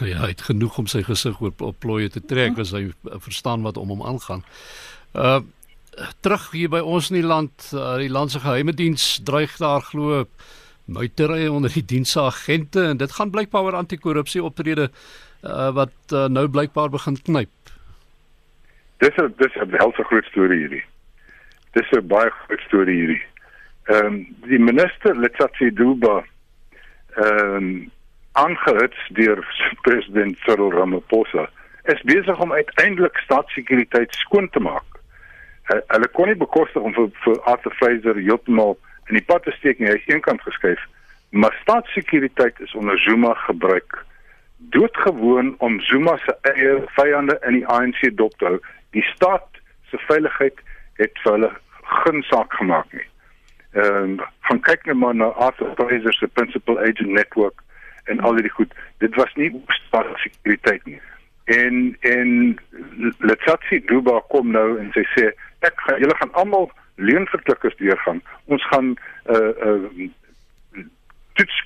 [0.00, 2.90] nou ja, hy het genoeg om sy gesig op, op plooie te trek as hy
[3.04, 4.44] verstaan wat om hom aangaan.
[5.14, 5.40] Uh
[6.24, 9.82] terug hier by ons in die land, uh, die land se geheime diens dreig daar
[9.84, 10.22] glo
[10.88, 16.46] muiterye onder die diensagente en dit gaan blykbaar oor anti-korrupsie optrede uh, wat uh, nou
[16.48, 17.74] blykbaar begin knyp.
[19.04, 20.84] Dis 'n dis 'n helse groot storie hierdie.
[21.72, 23.22] Dis 'n baie groot storie hierdie.
[23.92, 26.24] Ehm um, die minister Letsatsi Duba
[27.16, 27.90] ehm um,
[28.32, 29.42] aangehits deur
[29.82, 31.48] president Cyril Ramaphosa
[31.92, 35.00] is besig om uiteindelik staatssekuriteit skoon te maak.
[35.66, 38.76] Hulle kon nie bekostig om vir, vir Arthur Fraser heeltemal
[39.10, 39.90] in die pad te steek nie.
[39.90, 40.80] Hy is eenkant geskuif.
[41.30, 44.04] Maar staatssekuriteit is onder Zuma gebruik
[44.70, 48.58] doodgewoon om Zuma se eie vyande in die ANC dop te hou
[48.94, 49.58] die staat
[49.90, 50.60] se veiligheid
[51.00, 51.50] het vir hulle
[52.04, 53.06] geen saak gemaak nie.
[53.72, 54.14] Ehm um,
[54.48, 57.62] van kyk net maar na Arthur Fraser se principal agent network
[58.04, 58.74] en al die goed.
[58.98, 61.00] Dit was nie staatssekuriteit nie.
[61.44, 62.58] En en
[63.18, 65.30] Letsatsi Duba kom nou en sy sê
[65.66, 68.22] ek gaan julle gaan almal leenverklikkers deurgaan.
[68.44, 68.94] Ons gaan
[69.34, 70.08] uh uh
[71.38, 71.62] toets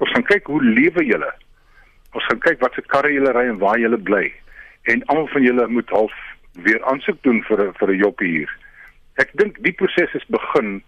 [0.00, 1.32] ons gaan kyk hoe lewe julle.
[2.16, 4.26] Ons gaan kyk wat se karre julle ry en waar julle bly.
[4.92, 6.16] En almal van julle moet half
[6.52, 8.50] weer aansoek doen vir 'n vir 'n job hier.
[9.16, 10.82] Ek dink die proses is begin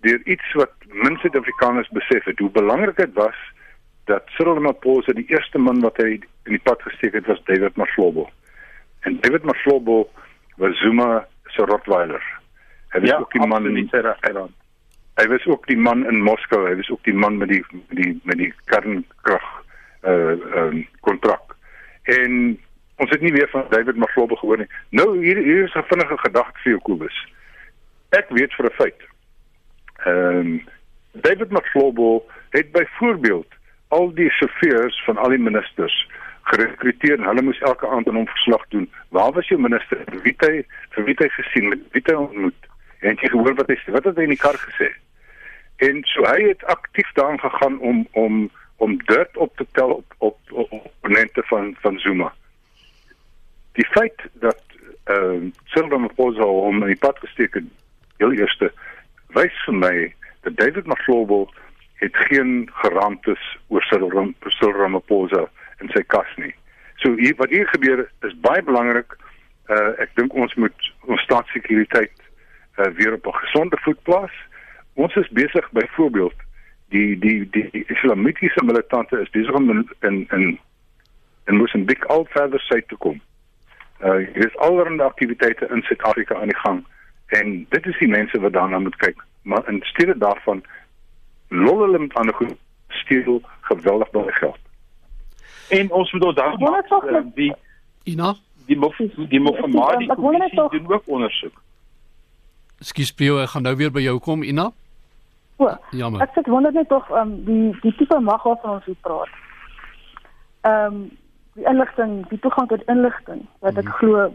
[0.00, 3.38] deur iets wat min Suid-Afrikaners besef het hoe belangrik dit was
[4.04, 7.76] dat Cyril Ramaphosa die eerste man wat hy in die pad gesteek het was David
[7.76, 8.28] Maslobo.
[9.00, 10.08] En David Maslobo
[10.56, 12.22] was Zuma se Rottweiler.
[12.92, 14.52] Hy was ja, ook die man in die Eiland.
[15.14, 17.98] Hy was ook die man in Moskou, hy was ook die man met die met
[18.02, 19.46] die met die kernkrag
[20.04, 21.56] uh um, kontrak.
[22.02, 22.58] En
[22.96, 24.70] ons het nie weer van David Maglobbe gehoor nie.
[24.90, 27.26] Nou hier hier is 'n vinnige gedagte vir Jacobus.
[28.10, 29.00] Ek weet vir 'n feit.
[30.04, 30.62] Ehm um,
[31.12, 33.46] David Maglobbe het byvoorbeeld
[33.96, 35.96] al die chauffeurs van al die ministers
[36.50, 38.88] gerekruteer en hulle moes elke aand aan hom verslag doen.
[39.16, 40.02] Waar was jou minister?
[40.22, 40.64] Wie het hy
[40.96, 41.70] vir wie het hy gesien?
[41.72, 42.68] Met wie het hy ontmoet?
[43.00, 43.94] En jy gehoor wat hy sê?
[43.96, 44.90] Wat het hy in die kar gesê?
[45.86, 48.44] En so hy het aktief daarin gegaan om om
[48.82, 52.32] om dirt op te tel op op opponente van van Zuma.
[53.78, 54.62] Die feit dat
[55.04, 57.66] ehm uh, Cyril Ramaphosa hom in die pad gesteek het,
[58.16, 58.70] heel eerste
[59.36, 59.96] wys vir my
[60.46, 61.46] dat David Maflobo
[62.04, 65.46] het geen geraamtes oor Cyril Ramaphosa
[65.80, 66.52] in sy kas nie.
[67.02, 69.16] So hier wat hier gebeur is baie belangrik.
[69.72, 72.16] Uh ek dink ons moet ons staatssekuriteit
[72.78, 74.34] uh weer op 'n gesonde voet plaas.
[74.94, 76.36] Ons is besig byvoorbeeld
[76.88, 80.58] die die die islamitiese militante is besig om in in in
[81.44, 83.20] en moet 'n big al verder sy te kom.
[84.00, 86.84] Uh hier is allerlei aktiwiteite in Suid-Afrika aan die gang
[87.26, 89.16] en dit is die mense wat daarna moet kyk.
[89.42, 90.64] Maar in steede daarvan
[91.54, 92.54] lol hulle met ander goed
[93.02, 93.40] steel
[93.70, 94.58] geweldig baie geld.
[95.68, 96.58] En ons moet onthou
[97.10, 97.52] dat die
[98.04, 98.34] Ina
[98.66, 98.96] die mof
[99.28, 100.06] die mofamadi
[100.70, 101.56] doen ook ondersoek.
[102.80, 104.70] Skus Pio, ek gaan nou weer by jou kom Ina.
[105.56, 106.24] O, Jammer.
[106.24, 109.36] Ek sit wonder net tog um, die die tipe mag waarvan ons hier praat.
[110.64, 111.04] Ehm um,
[111.54, 113.98] die inligting, die toegang tot inligting wat ek mm -hmm.
[113.98, 114.32] glo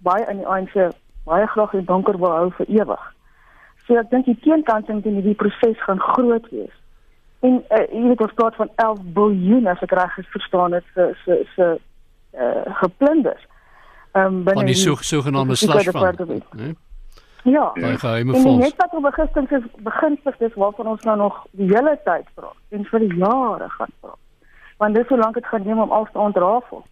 [0.00, 3.02] baie in die ANC baie graag in donker wil hou vir ewig.
[3.86, 6.74] So ek dink die teenkanting teen hierdie proses gaan groot wees.
[7.42, 11.08] En uh, jy weet ons praat van 11 biljoen as ek reg verstaan het se
[11.24, 11.68] se se
[12.38, 13.38] uh, geplunder.
[14.12, 16.44] Ehm um, binne die sogenaamde slush fund.
[16.54, 16.74] Nee?
[17.42, 17.70] Ja.
[17.74, 18.62] Baie geheime fonds.
[18.62, 22.76] Net wat oor begistings is beginsels dis waarvan ons nou nog die hele tyd praat
[22.78, 24.20] en vir jare gaan praat.
[24.78, 26.84] Want dis hoe lank dit gaan neem om alles te ontrafel.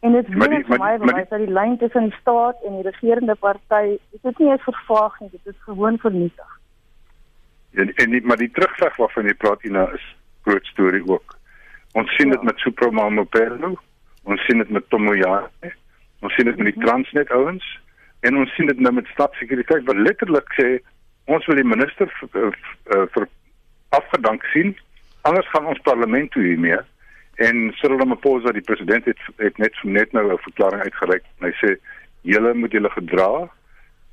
[0.00, 3.34] En dit is baie baie baie dat die lyn tussen die staat en die regerende
[3.34, 6.52] party, dit is nie eens vervaag nie, dit is gewoon vernietig.
[7.74, 10.04] En en nie, maar die terugveg waarvan jy praat Ina is
[10.42, 11.38] groot storie ook.
[11.92, 12.44] Ons sien dit ja.
[12.44, 13.74] met Supermamo Perlo,
[14.22, 15.50] ons sien dit met Tomoya,
[16.20, 16.86] ons sien dit met die mhm.
[16.86, 17.66] Transnet ouens
[18.20, 20.68] en ons sien dit nou met stadssekuriteit wat letterlik sê
[21.32, 22.52] ons wil die minister vir,
[22.88, 23.28] vir, vir
[23.98, 24.74] afgedank sien
[25.28, 26.78] anders gaan ons parlement toe hiermee
[27.36, 31.54] en Cyril Ramaphosa die president het, het net net nou 'n verklaring uitgereik en hy
[31.60, 31.76] sê
[32.22, 33.30] julle moet julle gedra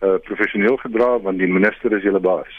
[0.04, 2.54] uh, professioneel gedra want die minister is julle baas.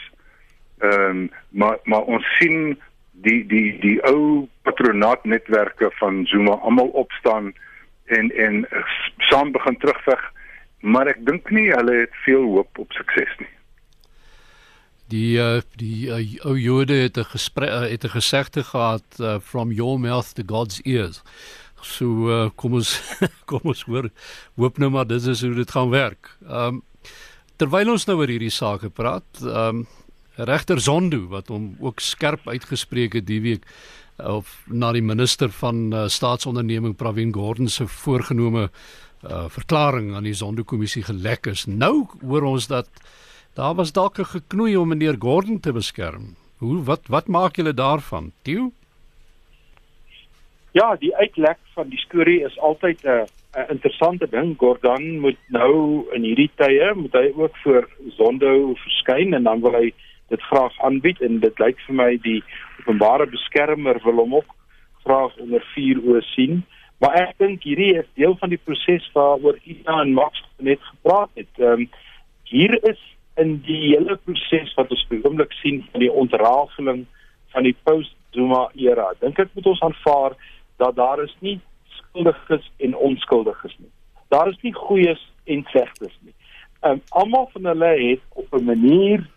[0.79, 2.79] Ehm um, maar maar ons sien
[3.11, 7.53] die die die ou patronaatnetwerke van Zuma almal opstaan
[8.05, 8.67] en en
[9.17, 10.31] saam begin terugveg
[10.79, 13.54] maar ek dink nie hulle het veel hoop op sukses nie.
[15.13, 19.39] Die uh, die uh, ou Jode het 'n gesprek uh, het 'n gesegde gehad uh,
[19.39, 21.21] from your mouth to God's ears.
[21.81, 23.01] So uh, kom ons
[23.49, 24.09] kom ons hoor
[24.55, 26.37] hoop nou maar dis is hoe dit gaan werk.
[26.47, 26.83] Ehm um,
[27.55, 29.87] terwyl ons nou oor hierdie sake praat, ehm um,
[30.35, 33.63] regter Zondo wat hom ook skerp uitgespreek het die week
[34.17, 38.69] of na die minister van uh, staatsonderneming Pravin Gordhan se voorgenome
[39.23, 41.65] uh, verklaring aan die Zondo-kommissie gelek is.
[41.65, 42.89] Nou hoor ons dat
[43.55, 46.35] daar was dalk 'n geknoei om meneer Gordon te beskerm.
[46.57, 48.31] Hoe wat wat maak julle daarvan?
[48.41, 48.71] Tieu?
[50.71, 54.57] Ja, die uitlek van die storie is altyd 'n 'n interessante ding.
[54.57, 59.71] Gordon moet nou in hierdie tye moet hy ook voor Zondo verskyn en dan wil
[59.71, 59.93] hy
[60.27, 62.43] dit graag aanbied en dit lyk vir my die
[62.79, 64.51] openbare beskermer wil hom ook
[65.05, 66.63] graag onder vuur oë sien.
[66.99, 71.29] Maar ek dink hierdie is deel van die proses waaroor Ina en Max net gepraat
[71.35, 71.51] het.
[71.57, 71.89] Ehm um,
[72.43, 77.05] hier is in die hele proses wat ons beoomlik sien van die ontrafeling
[77.53, 79.11] van die post-Zuma era.
[79.19, 80.35] Dink ek moet ons aanvaar
[80.81, 81.59] dat daar is nie
[81.97, 83.91] skuldiges en onskuldiges nie.
[84.33, 86.33] Daar is nie goeies en slegtes nie.
[86.81, 89.27] Ehm um, almal van hulle het op 'n manier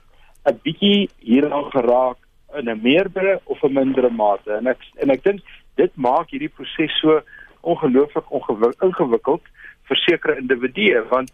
[0.47, 2.19] 'n bietjie hieraan geraak
[2.55, 5.41] in 'n meerdere of 'n mindere mate en ek en ek dink
[5.75, 7.21] dit maak hierdie proses so
[7.61, 8.25] ongelooflik
[8.81, 9.43] ingewikkeld
[9.89, 11.33] vir sekere individue want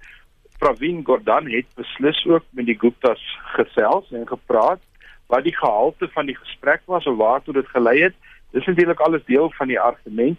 [0.64, 3.20] Pravin Gordhan het beslis ook met die Guptas
[3.53, 4.81] gesels en gepraat
[5.29, 8.14] wat die gehalte van die gesprek was en waartoe dit gelei het.
[8.57, 10.38] Dis natuurlik alles deel van die argument.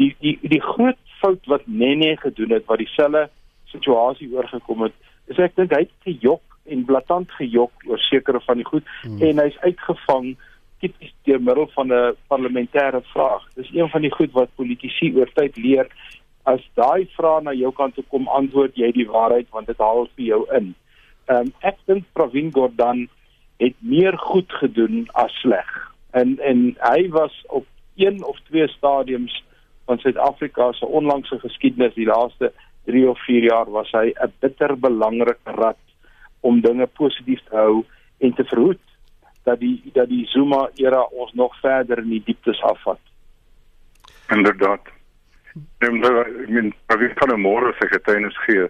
[0.00, 3.28] Die die die groot fout wat Nene gedoen het wat dieselfde
[3.68, 4.96] situasie oorgekom het,
[5.28, 9.20] is ek dink hy het gejok en blaatant gejok oor sekere van die goed hmm.
[9.28, 10.32] en hy's uitgevang
[10.80, 13.44] tipies deur middel van 'n parlementêre vraag.
[13.60, 15.92] Dis een van die goed wat politici oor tyd leer.
[16.48, 20.06] As daai vraag na jou kant toe kom, antwoord jy die waarheid want dit haal
[20.16, 20.74] vir jou in.
[21.28, 23.08] Ehm um, ek dink Pravin Gordhan
[23.60, 25.68] het meer goed gedoen as sleg.
[26.10, 29.44] En en hy was op een of twee stadiums
[29.84, 32.52] van Suid-Afrika se onlangse geskiedenis die laaste
[32.84, 35.82] 3 of 4 jaar was hy 'n bitter belangrike rad
[36.40, 37.84] om dinge positief te hou
[38.18, 38.86] en te verhoed
[39.44, 43.00] dat die dat die Zuma era ons nog verder in die dieptes afvat.
[44.28, 44.99] Inderdaad.
[45.54, 48.68] Nou, ek meen, Pravin kan môre sy getuienis gee.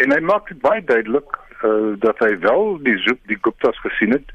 [0.00, 4.16] En hy maak dit baie duidelik uh, dat hy wel die zoek die Guptas gesien
[4.16, 4.32] het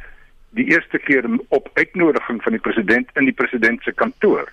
[0.55, 4.45] die eerste keer op uitnodiging van die president in die president se kantoor.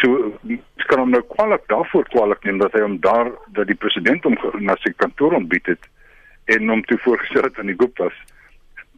[0.00, 3.78] So ek kan hom nou kwaliek daarvoor kwaliek neem dat hy hom daar dat die
[3.78, 5.90] president hom na sy kantoor ontbied het
[6.54, 8.16] en hom toe voorgestel het aan die Guptas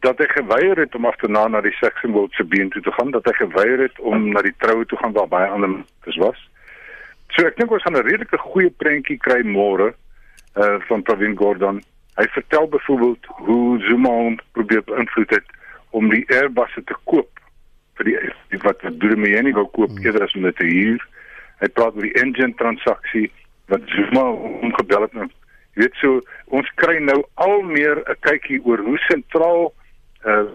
[0.05, 3.25] dat hy geweier het om agterna na die seksimbool se been toe te gaan, dat
[3.25, 6.43] hy geweier het om na die troue toe gaan waar baie ander mense was.
[7.35, 9.93] So ek dink ons gaan 'n redelike goeie prentjie kry môre
[10.55, 11.81] uh van Pravin Gordhan.
[12.17, 15.45] Hy vertel byvoorbeeld hoe Zuma hom probeer beïnvloed het
[15.91, 17.29] om die Airbus te koop
[17.97, 18.17] vir die,
[18.49, 20.05] die wat wat Durmeyeni wou koop hmm.
[20.05, 21.03] eerder as om dit te huur.
[21.61, 23.31] Hy praat oor die engine transaksie
[23.67, 25.13] wat Zuma hom gebel het.
[25.13, 25.27] Nou,
[25.75, 29.73] jy weet so ons kry nou al meer 'n kykie oor hoe sentraal
[30.25, 30.47] uh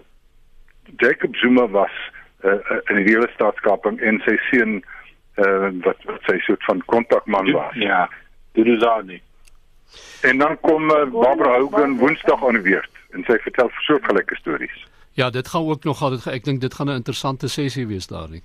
[0.99, 1.95] Jacob Zuma was
[2.43, 2.59] uh,
[2.91, 4.81] in die reële staatskaping en sy seun
[5.41, 7.75] uh wat wat sy soort van kontakman was.
[7.75, 8.09] Ja.
[8.51, 9.21] Dit is aan nie.
[10.21, 14.35] En dan kom uh, Barbara Hogan Woensdag aan die weer en sy vertel so gelyke
[14.35, 14.85] stories.
[15.13, 18.41] Ja, dit gaan ook nog altyd ek dink dit gaan 'n interessante sessie wees daarin.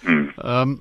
[0.00, 0.32] Hmm.
[0.36, 0.80] Ehm um,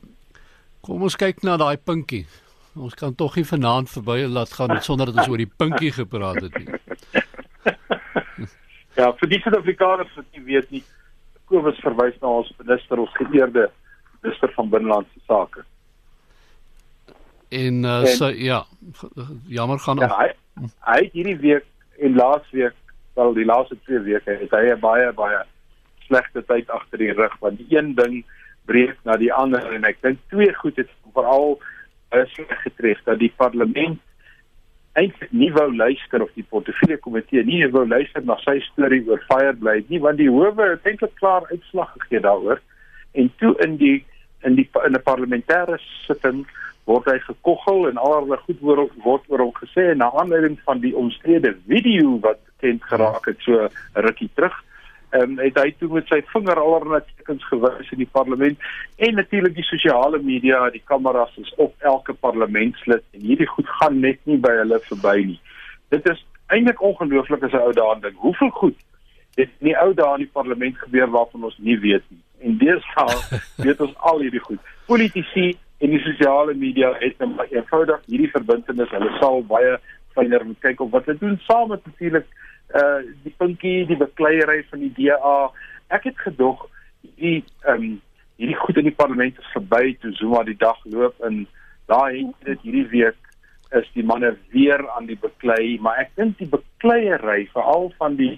[0.82, 2.28] kom ons kyk na daai pinkie.
[2.76, 6.42] Ons kan tog nie vanaand verby laat gaan sonder dat ons oor die pinkie gepraat
[6.42, 6.68] het nie.
[8.98, 10.84] Ja, vir die Suid-Afrikaners wat nie weet nie,
[11.46, 13.68] Kobus verwys na ons minister, ons geëerde
[14.28, 15.64] minister van binnelandse sake.
[17.50, 18.66] En uh en, so ja,
[19.48, 20.32] jammer gaan ja, hy,
[20.84, 21.66] hy het hierdie week
[22.04, 22.76] en laasweek,
[23.18, 25.40] wel die laaste twee weke het hy baie baie
[26.08, 28.20] slegte tyd agter die rug want die een ding
[28.70, 31.58] breek na die ander en ek dink twee goed het veral
[32.18, 32.36] is
[32.66, 34.00] getref dat die parlement
[34.98, 39.24] eintlik nie wou luister of die portefeulje komitee nie wou luister na sy storie oor
[39.30, 42.62] Fireblade nie want die howe het eintlik klaar uitslag gegee daaroor
[43.18, 43.98] en toe in die
[44.44, 46.46] in die in 'n parlementêre sitting
[46.86, 50.96] word hy gekoggel en allerlei goed word word oor hom gesê na aanleiding van die
[50.96, 54.64] omstrede video wat bekend geraak het so rukkie terug
[55.10, 58.66] ehm um, het hy toe met sy vinger allerlei tekens gewys in die parlement
[59.08, 64.02] en natuurlik die sosiale media, die kameras is op elke parlementslid en hierdie goed gaan
[64.04, 65.40] net nie by hulle verby nie.
[65.96, 68.20] Dit is eintlik ongelooflik as 'n ou daaraan dink.
[68.20, 68.76] Hoeveel goed
[69.38, 72.24] het in die ou dae in die parlement gebeur waarvan ons nie weet nie.
[72.46, 74.74] En deesdae weet ons al hierdie goed.
[74.90, 75.52] Politici
[75.84, 78.92] en die sosiale media het net nou eenvoudig hierdie verbintenis.
[78.94, 79.78] Hulle sal baie
[80.18, 82.28] fyner moet kyk op wat hulle doen saam met natuurlik
[82.76, 85.38] uh die punkie die bekleierery van die DA.
[85.94, 86.66] Ek het gedog
[87.22, 88.02] die ehm um,
[88.38, 91.46] hierdie goed in die parlement is verby toe Zuma die dag loop en
[91.90, 93.18] daai het dit hierdie week
[93.80, 98.38] is die manne weer aan die beklei, maar ek dink die bekleierery veral van die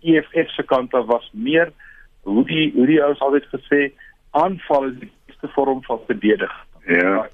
[0.00, 1.72] EFF se kant af was meer
[2.28, 3.82] hoe die hoe die ouens altyd gesê
[4.30, 6.54] aanval is die beste vorm van verdedig.
[6.86, 7.26] Ja.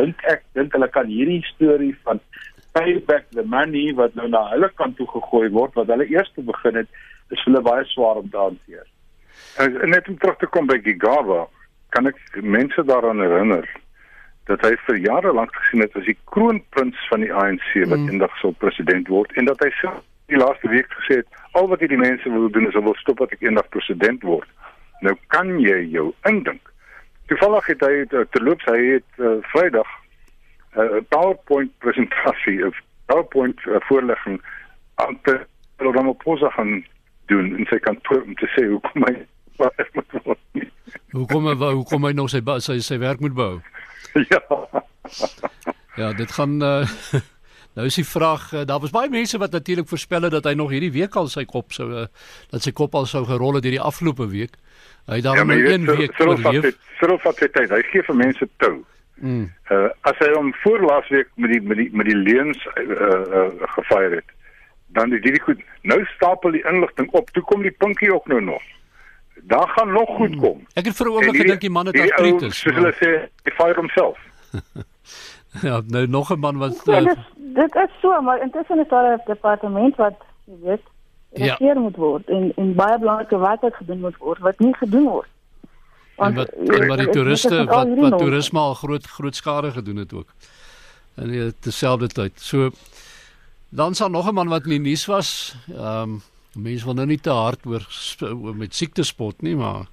[0.00, 2.20] Dink ek dink hulle kan hierdie storie van
[2.72, 6.30] pay back the money wat nou na hulle kant toe gegooi word wat hulle eers
[6.34, 6.88] te begin het
[7.32, 8.86] is hulle baie swaar om te hanteer.
[9.60, 11.46] En net om terug te kom by Gigaba,
[11.92, 13.68] kan ek mense daaraan herinner
[14.50, 18.08] dat hy vir jare lank gesien het as die kroonprins van die ANC wat mm.
[18.10, 21.80] eendag sou president word en dat hy self die laaste week gesê het al wat
[21.80, 24.48] hierdie mense wil doen is wil stop dat ek eendag president word.
[25.00, 26.70] Nou kan jy jou indink.
[27.26, 29.88] Toevallig het hy terloops hy het uh, Vrydag
[30.72, 34.40] 'n uh, PowerPoint presentasie of PowerPoint uh, voorlegging
[34.94, 35.40] aan te
[35.76, 36.84] Ramaphosa gaan
[37.26, 39.14] doen in sy kantoor om te sê hoe kom hy
[41.12, 43.60] Hoe kom hy hoe kom hy nog sy sy sy werk moet bou?
[44.32, 44.40] ja.
[45.96, 46.88] ja, dit gaan uh,
[47.74, 50.54] nou is die vraag uh, daar was baie mense wat natuurlik voorspel het dat hy
[50.54, 52.06] nog hierdie week al sy kop sou uh,
[52.50, 54.58] dat sy kop al sou gerol het hierdie afgelope week.
[55.06, 56.76] Hy het daar ja, nou een week oorleef.
[56.98, 57.72] Cyril vat sy tyd.
[57.74, 58.76] Hy gee vir mense tou.
[59.22, 59.48] Mm.
[59.70, 63.48] Uh as hy hom voor laasweek met die met die met die leuns uh, uh
[63.76, 64.36] gefeier het.
[64.96, 65.60] Dan is dit goed.
[65.82, 67.30] Nou stapel die inligting op.
[67.30, 68.62] Toe kom die pinkie ook nou nog.
[69.42, 70.58] Daar gaan nog goed kom.
[70.58, 70.66] Mm.
[70.74, 72.60] Ek het vir 'n oomblik gedink die man het artritis.
[72.60, 73.10] Soos hulle sê,
[73.44, 74.18] hy fire homself.
[75.68, 78.88] ja, nou nog 'n man wat uh, ja, dit, dit is so, maar intussen is
[78.88, 80.82] daar 'n departement wat jy weet,
[81.32, 81.80] regeer ja.
[81.80, 85.28] moet word en en baie belangrike werk wat gedoen moet word wat nie gedoen word.
[86.16, 89.96] Want en wat, en wat die toeriste wat wat toerisme al groot groot skade gedoen
[89.96, 90.28] het ook.
[91.14, 92.40] In dieselfde tyd.
[92.40, 92.70] So
[93.68, 95.56] dan sal nog 'n man wat in die nuus was.
[95.68, 96.22] Ehm um,
[96.52, 97.86] mense wil nou nie te hard oor,
[98.20, 99.86] oor met siekte spot nie, maar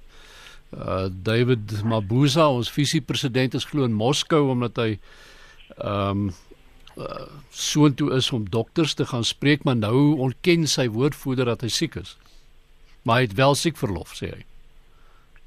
[0.76, 4.98] uh David Mabuza, ons visiepresident is glo in Moskou omdat hy
[5.84, 6.30] ehm um,
[6.98, 11.68] uh, soontoe is om dokters te gaan spreek, maar nou ontken sy woordvoerder dat hy
[11.68, 12.18] siek is.
[13.02, 14.44] Maar hy het wel siek verlof, sê hy.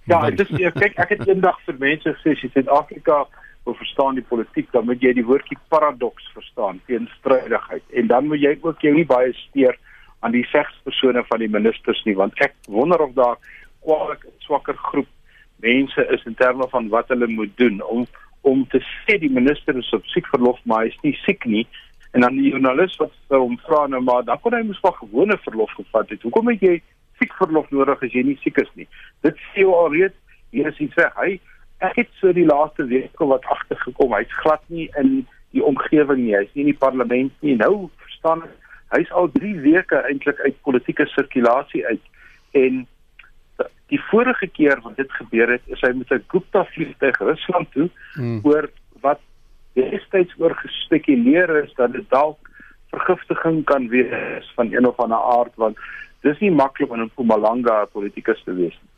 [0.10, 3.24] Ja, dit is kyk ek het eendag vir mense gesê in Suid-Afrika
[3.64, 7.84] wil verstaan die politiek, dan moet jy die woordjie paradoks verstaan, teenstrydigheid.
[7.96, 9.78] En dan moet jy ook jou nie baie steur
[10.20, 13.40] aan die segspersone van die ministers nie, want ek wonder of daar
[13.84, 15.08] kwaliek 'n swakker groep
[15.64, 18.08] mense is in terme van wat hulle moet doen om
[18.44, 21.64] om te sê die minister is op siekverlof, maar hy is nie siek nie.
[22.14, 25.38] En dan die joernalis wat hom vra nou maar, dan kon hy mos maar gewone
[25.46, 26.22] verlof gevat het.
[26.28, 26.76] Hoekom het jy
[27.22, 28.88] siekverlof nodig as jy nie siek is nie?
[29.26, 30.20] Dit sê al reeds
[30.54, 31.00] hier is iets.
[31.18, 31.40] Hy
[31.84, 34.14] ek het so die laaste week wat agtergekom.
[34.16, 35.24] Hy's glad nie in
[35.56, 36.36] die omgewing nie.
[36.38, 37.56] Hy's nie in die parlement nie.
[37.60, 38.60] Nou verstaan ek.
[38.94, 42.04] Hy's al 3 weke eintlik uit politieke sirkulasie uit
[42.60, 42.84] en
[43.94, 47.90] die vorige keer wat dit gebeur het, is hy met 'n Gupta vliegtuig Rusland toe
[48.16, 48.40] hmm.
[48.44, 48.70] oor
[49.06, 49.22] wat
[49.78, 52.50] destyds oor gespekuleer is dat dit dalk
[52.94, 55.78] vergiftiging kan wees van een of ander aard want
[56.22, 58.92] dis nie maklik om in Mpumalanga 'n politikus te wees nie.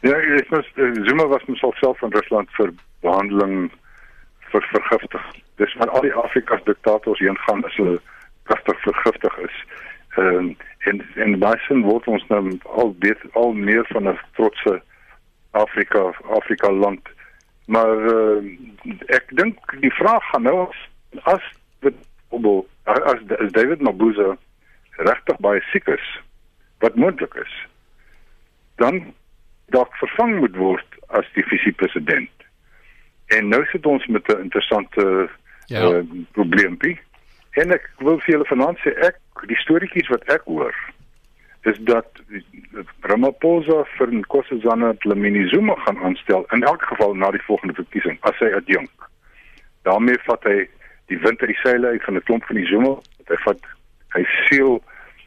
[0.00, 2.72] Ja, ek was eh, Zuma was homself self van Rusland vir
[3.04, 3.70] behandeling
[4.52, 5.26] vir vergiftig.
[5.60, 7.98] Dis van al die Afrikas diktators heen gaan as hulle
[8.48, 9.58] kragtig vergiftig is.
[10.20, 10.56] Ehm um,
[10.88, 14.82] en en baie word ons nou al weet al meer van 'n trotse
[15.50, 16.02] Afrika
[16.38, 17.08] Afrika land.
[17.66, 18.38] Maar uh,
[19.06, 20.78] ek dink die vraag gaan nou as
[21.22, 21.44] as
[22.84, 24.36] as, as David Mabuza
[24.90, 26.06] regtig baie siek is
[26.78, 27.54] wat moontlik is
[28.80, 29.14] dan
[29.76, 32.32] dalk vervang moet word as die visiepresident.
[33.26, 35.30] En nou sit ons met 'n interessante
[35.66, 35.82] ja.
[35.90, 36.02] uh,
[36.32, 36.98] probleempie.
[37.58, 39.18] En ek wil vir julle vanaand sê ek
[39.50, 40.74] die storieetjies wat ek hoor
[41.68, 42.20] is dat
[43.04, 48.38] Ramaphosa vir Nkosazana Dlamini Zuma gaan aanstel in elk geval na die volgende verkiesing as
[48.40, 49.08] hy adjunk.
[49.82, 50.68] daarmee vat hy
[51.08, 52.94] die wind uit die seile uit van 'n klomp van die Zuma.
[53.28, 53.60] Hy vat
[54.14, 54.80] hy seël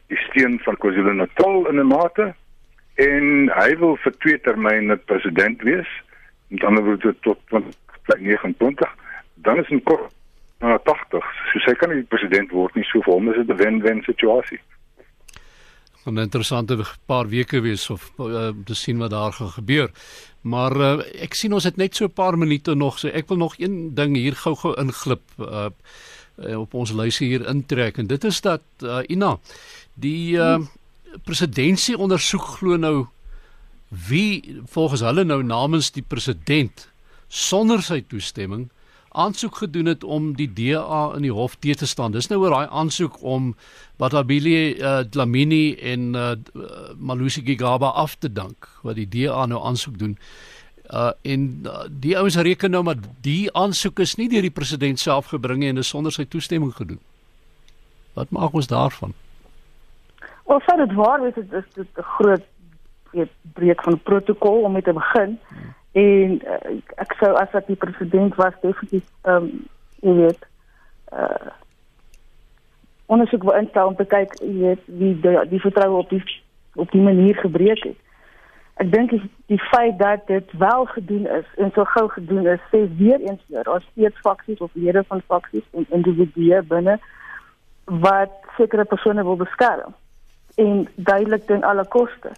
[0.08, 2.34] die steen van KwaZulu-Natal in 'n mate
[2.94, 5.90] en hy wil vir twee termyne president wees
[6.48, 8.94] dan wil dit tot 2029
[9.34, 10.13] dan is 'n kort
[10.64, 12.86] na 80 so sy kan nie president word nie.
[12.90, 14.60] So vir hom is dit 'n wen-wen situasie.
[16.06, 19.90] 'n interessante paar weke wees of uh, te sien wat daar gaan gebeur.
[20.42, 23.36] Maar uh, ek sien ons het net so 'n paar minute nog, so ek wil
[23.36, 25.70] nog een ding hier gou-gou inglip uh,
[26.36, 27.98] op ons lysie hier intrek.
[27.98, 29.38] En dit is dat uh, Ina
[29.94, 30.58] die uh,
[31.24, 33.06] presidentsie ondersoek glo nou
[33.88, 36.88] wie volgens hulle nou namens die president
[37.28, 38.68] sonder sy toestemming
[39.14, 42.12] aansoek gedoen het om die DA in die hof te te staan.
[42.12, 43.54] Dis nou oor daai aansoek om
[43.96, 46.32] Batabile uh, Dlamini en uh,
[46.98, 50.18] Malusi Gigaba af te dank wat die DA nou aansoek doen.
[50.90, 55.00] Uh en uh, die ouens reken nou maar die aansoek is nie deur die president
[55.00, 57.00] self gebring nie en is sonder sy toestemming gedoen.
[58.14, 59.14] Wat maak ons daarvan?
[60.44, 62.44] Wel, sou dit waar wees dit is 'n groot
[63.10, 65.38] weet breek van protokol om mee te begin.
[65.48, 65.74] Hmm.
[65.94, 69.66] En uh, ek sou as ek die president was definitief ehm um,
[70.04, 70.48] jy weet
[71.12, 71.52] uh
[73.14, 76.22] ondersoek wou instel om te kyk jy weet wie die, die vertroue op die
[76.74, 78.00] op die manier gebreek het.
[78.82, 79.20] Ek dink die,
[79.52, 83.42] die feit dat dit wel gedoen is en so gou gedoen is, sê weer eens
[83.46, 86.98] weer daar steeds faksies of lede van faksies en individue binne
[87.84, 89.94] wat sekere persone wil beskerm
[90.58, 92.34] en duidelik ten alle koste.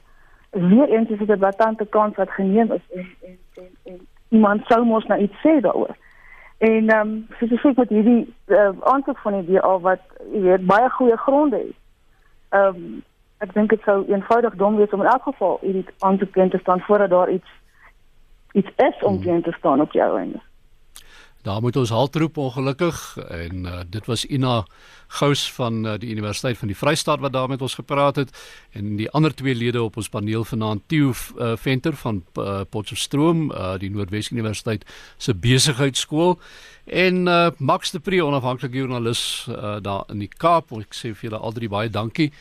[0.57, 4.65] Weer eens is dit 'n blaatante kans wat geneem is en en en, en iemand
[4.67, 5.97] sou mos nou iets sê daaroor.
[6.59, 10.01] En ehm um, spesifiek met hierdie uh, aansoek van die DA wat
[10.33, 11.77] jy weet baie goeie gronde het.
[12.49, 13.03] Ehm um,
[13.39, 16.81] ek dink dit sou eenvoudig dom wees om in elk geval hierdie aansoek te staan
[16.81, 17.51] voordat daar iets
[18.53, 19.43] iets is om hmm.
[19.43, 20.41] te staan op jou einde.
[21.47, 23.17] Daar moet ons halt roep ongelukkig.
[23.17, 24.65] En uh, dit was Ina
[25.07, 28.33] Gous van uh, die Universiteit van die Vrystaat wat daar met ons gepraat het.
[28.71, 33.51] En die ander twee lede op ons paneel vanaand Theo uh, Venter van uh, Potchefstroom
[33.51, 34.85] uh, die Noordwes Universiteit
[35.17, 36.41] se besigheidskool.
[36.85, 40.75] En uh, Max de Pre onafhanklike joernalis uh, daar in die Kaap.
[40.83, 42.33] Ek sê vir julle al drie baie dankie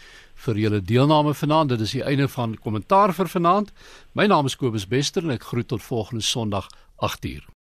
[0.48, 1.78] vir julle deelname vanaand.
[1.78, 3.70] Dit is die einde van kommentaar vir vanaand.
[4.18, 7.55] My naam is Kobus Bester en ek groet tot volgende Sondag 8uur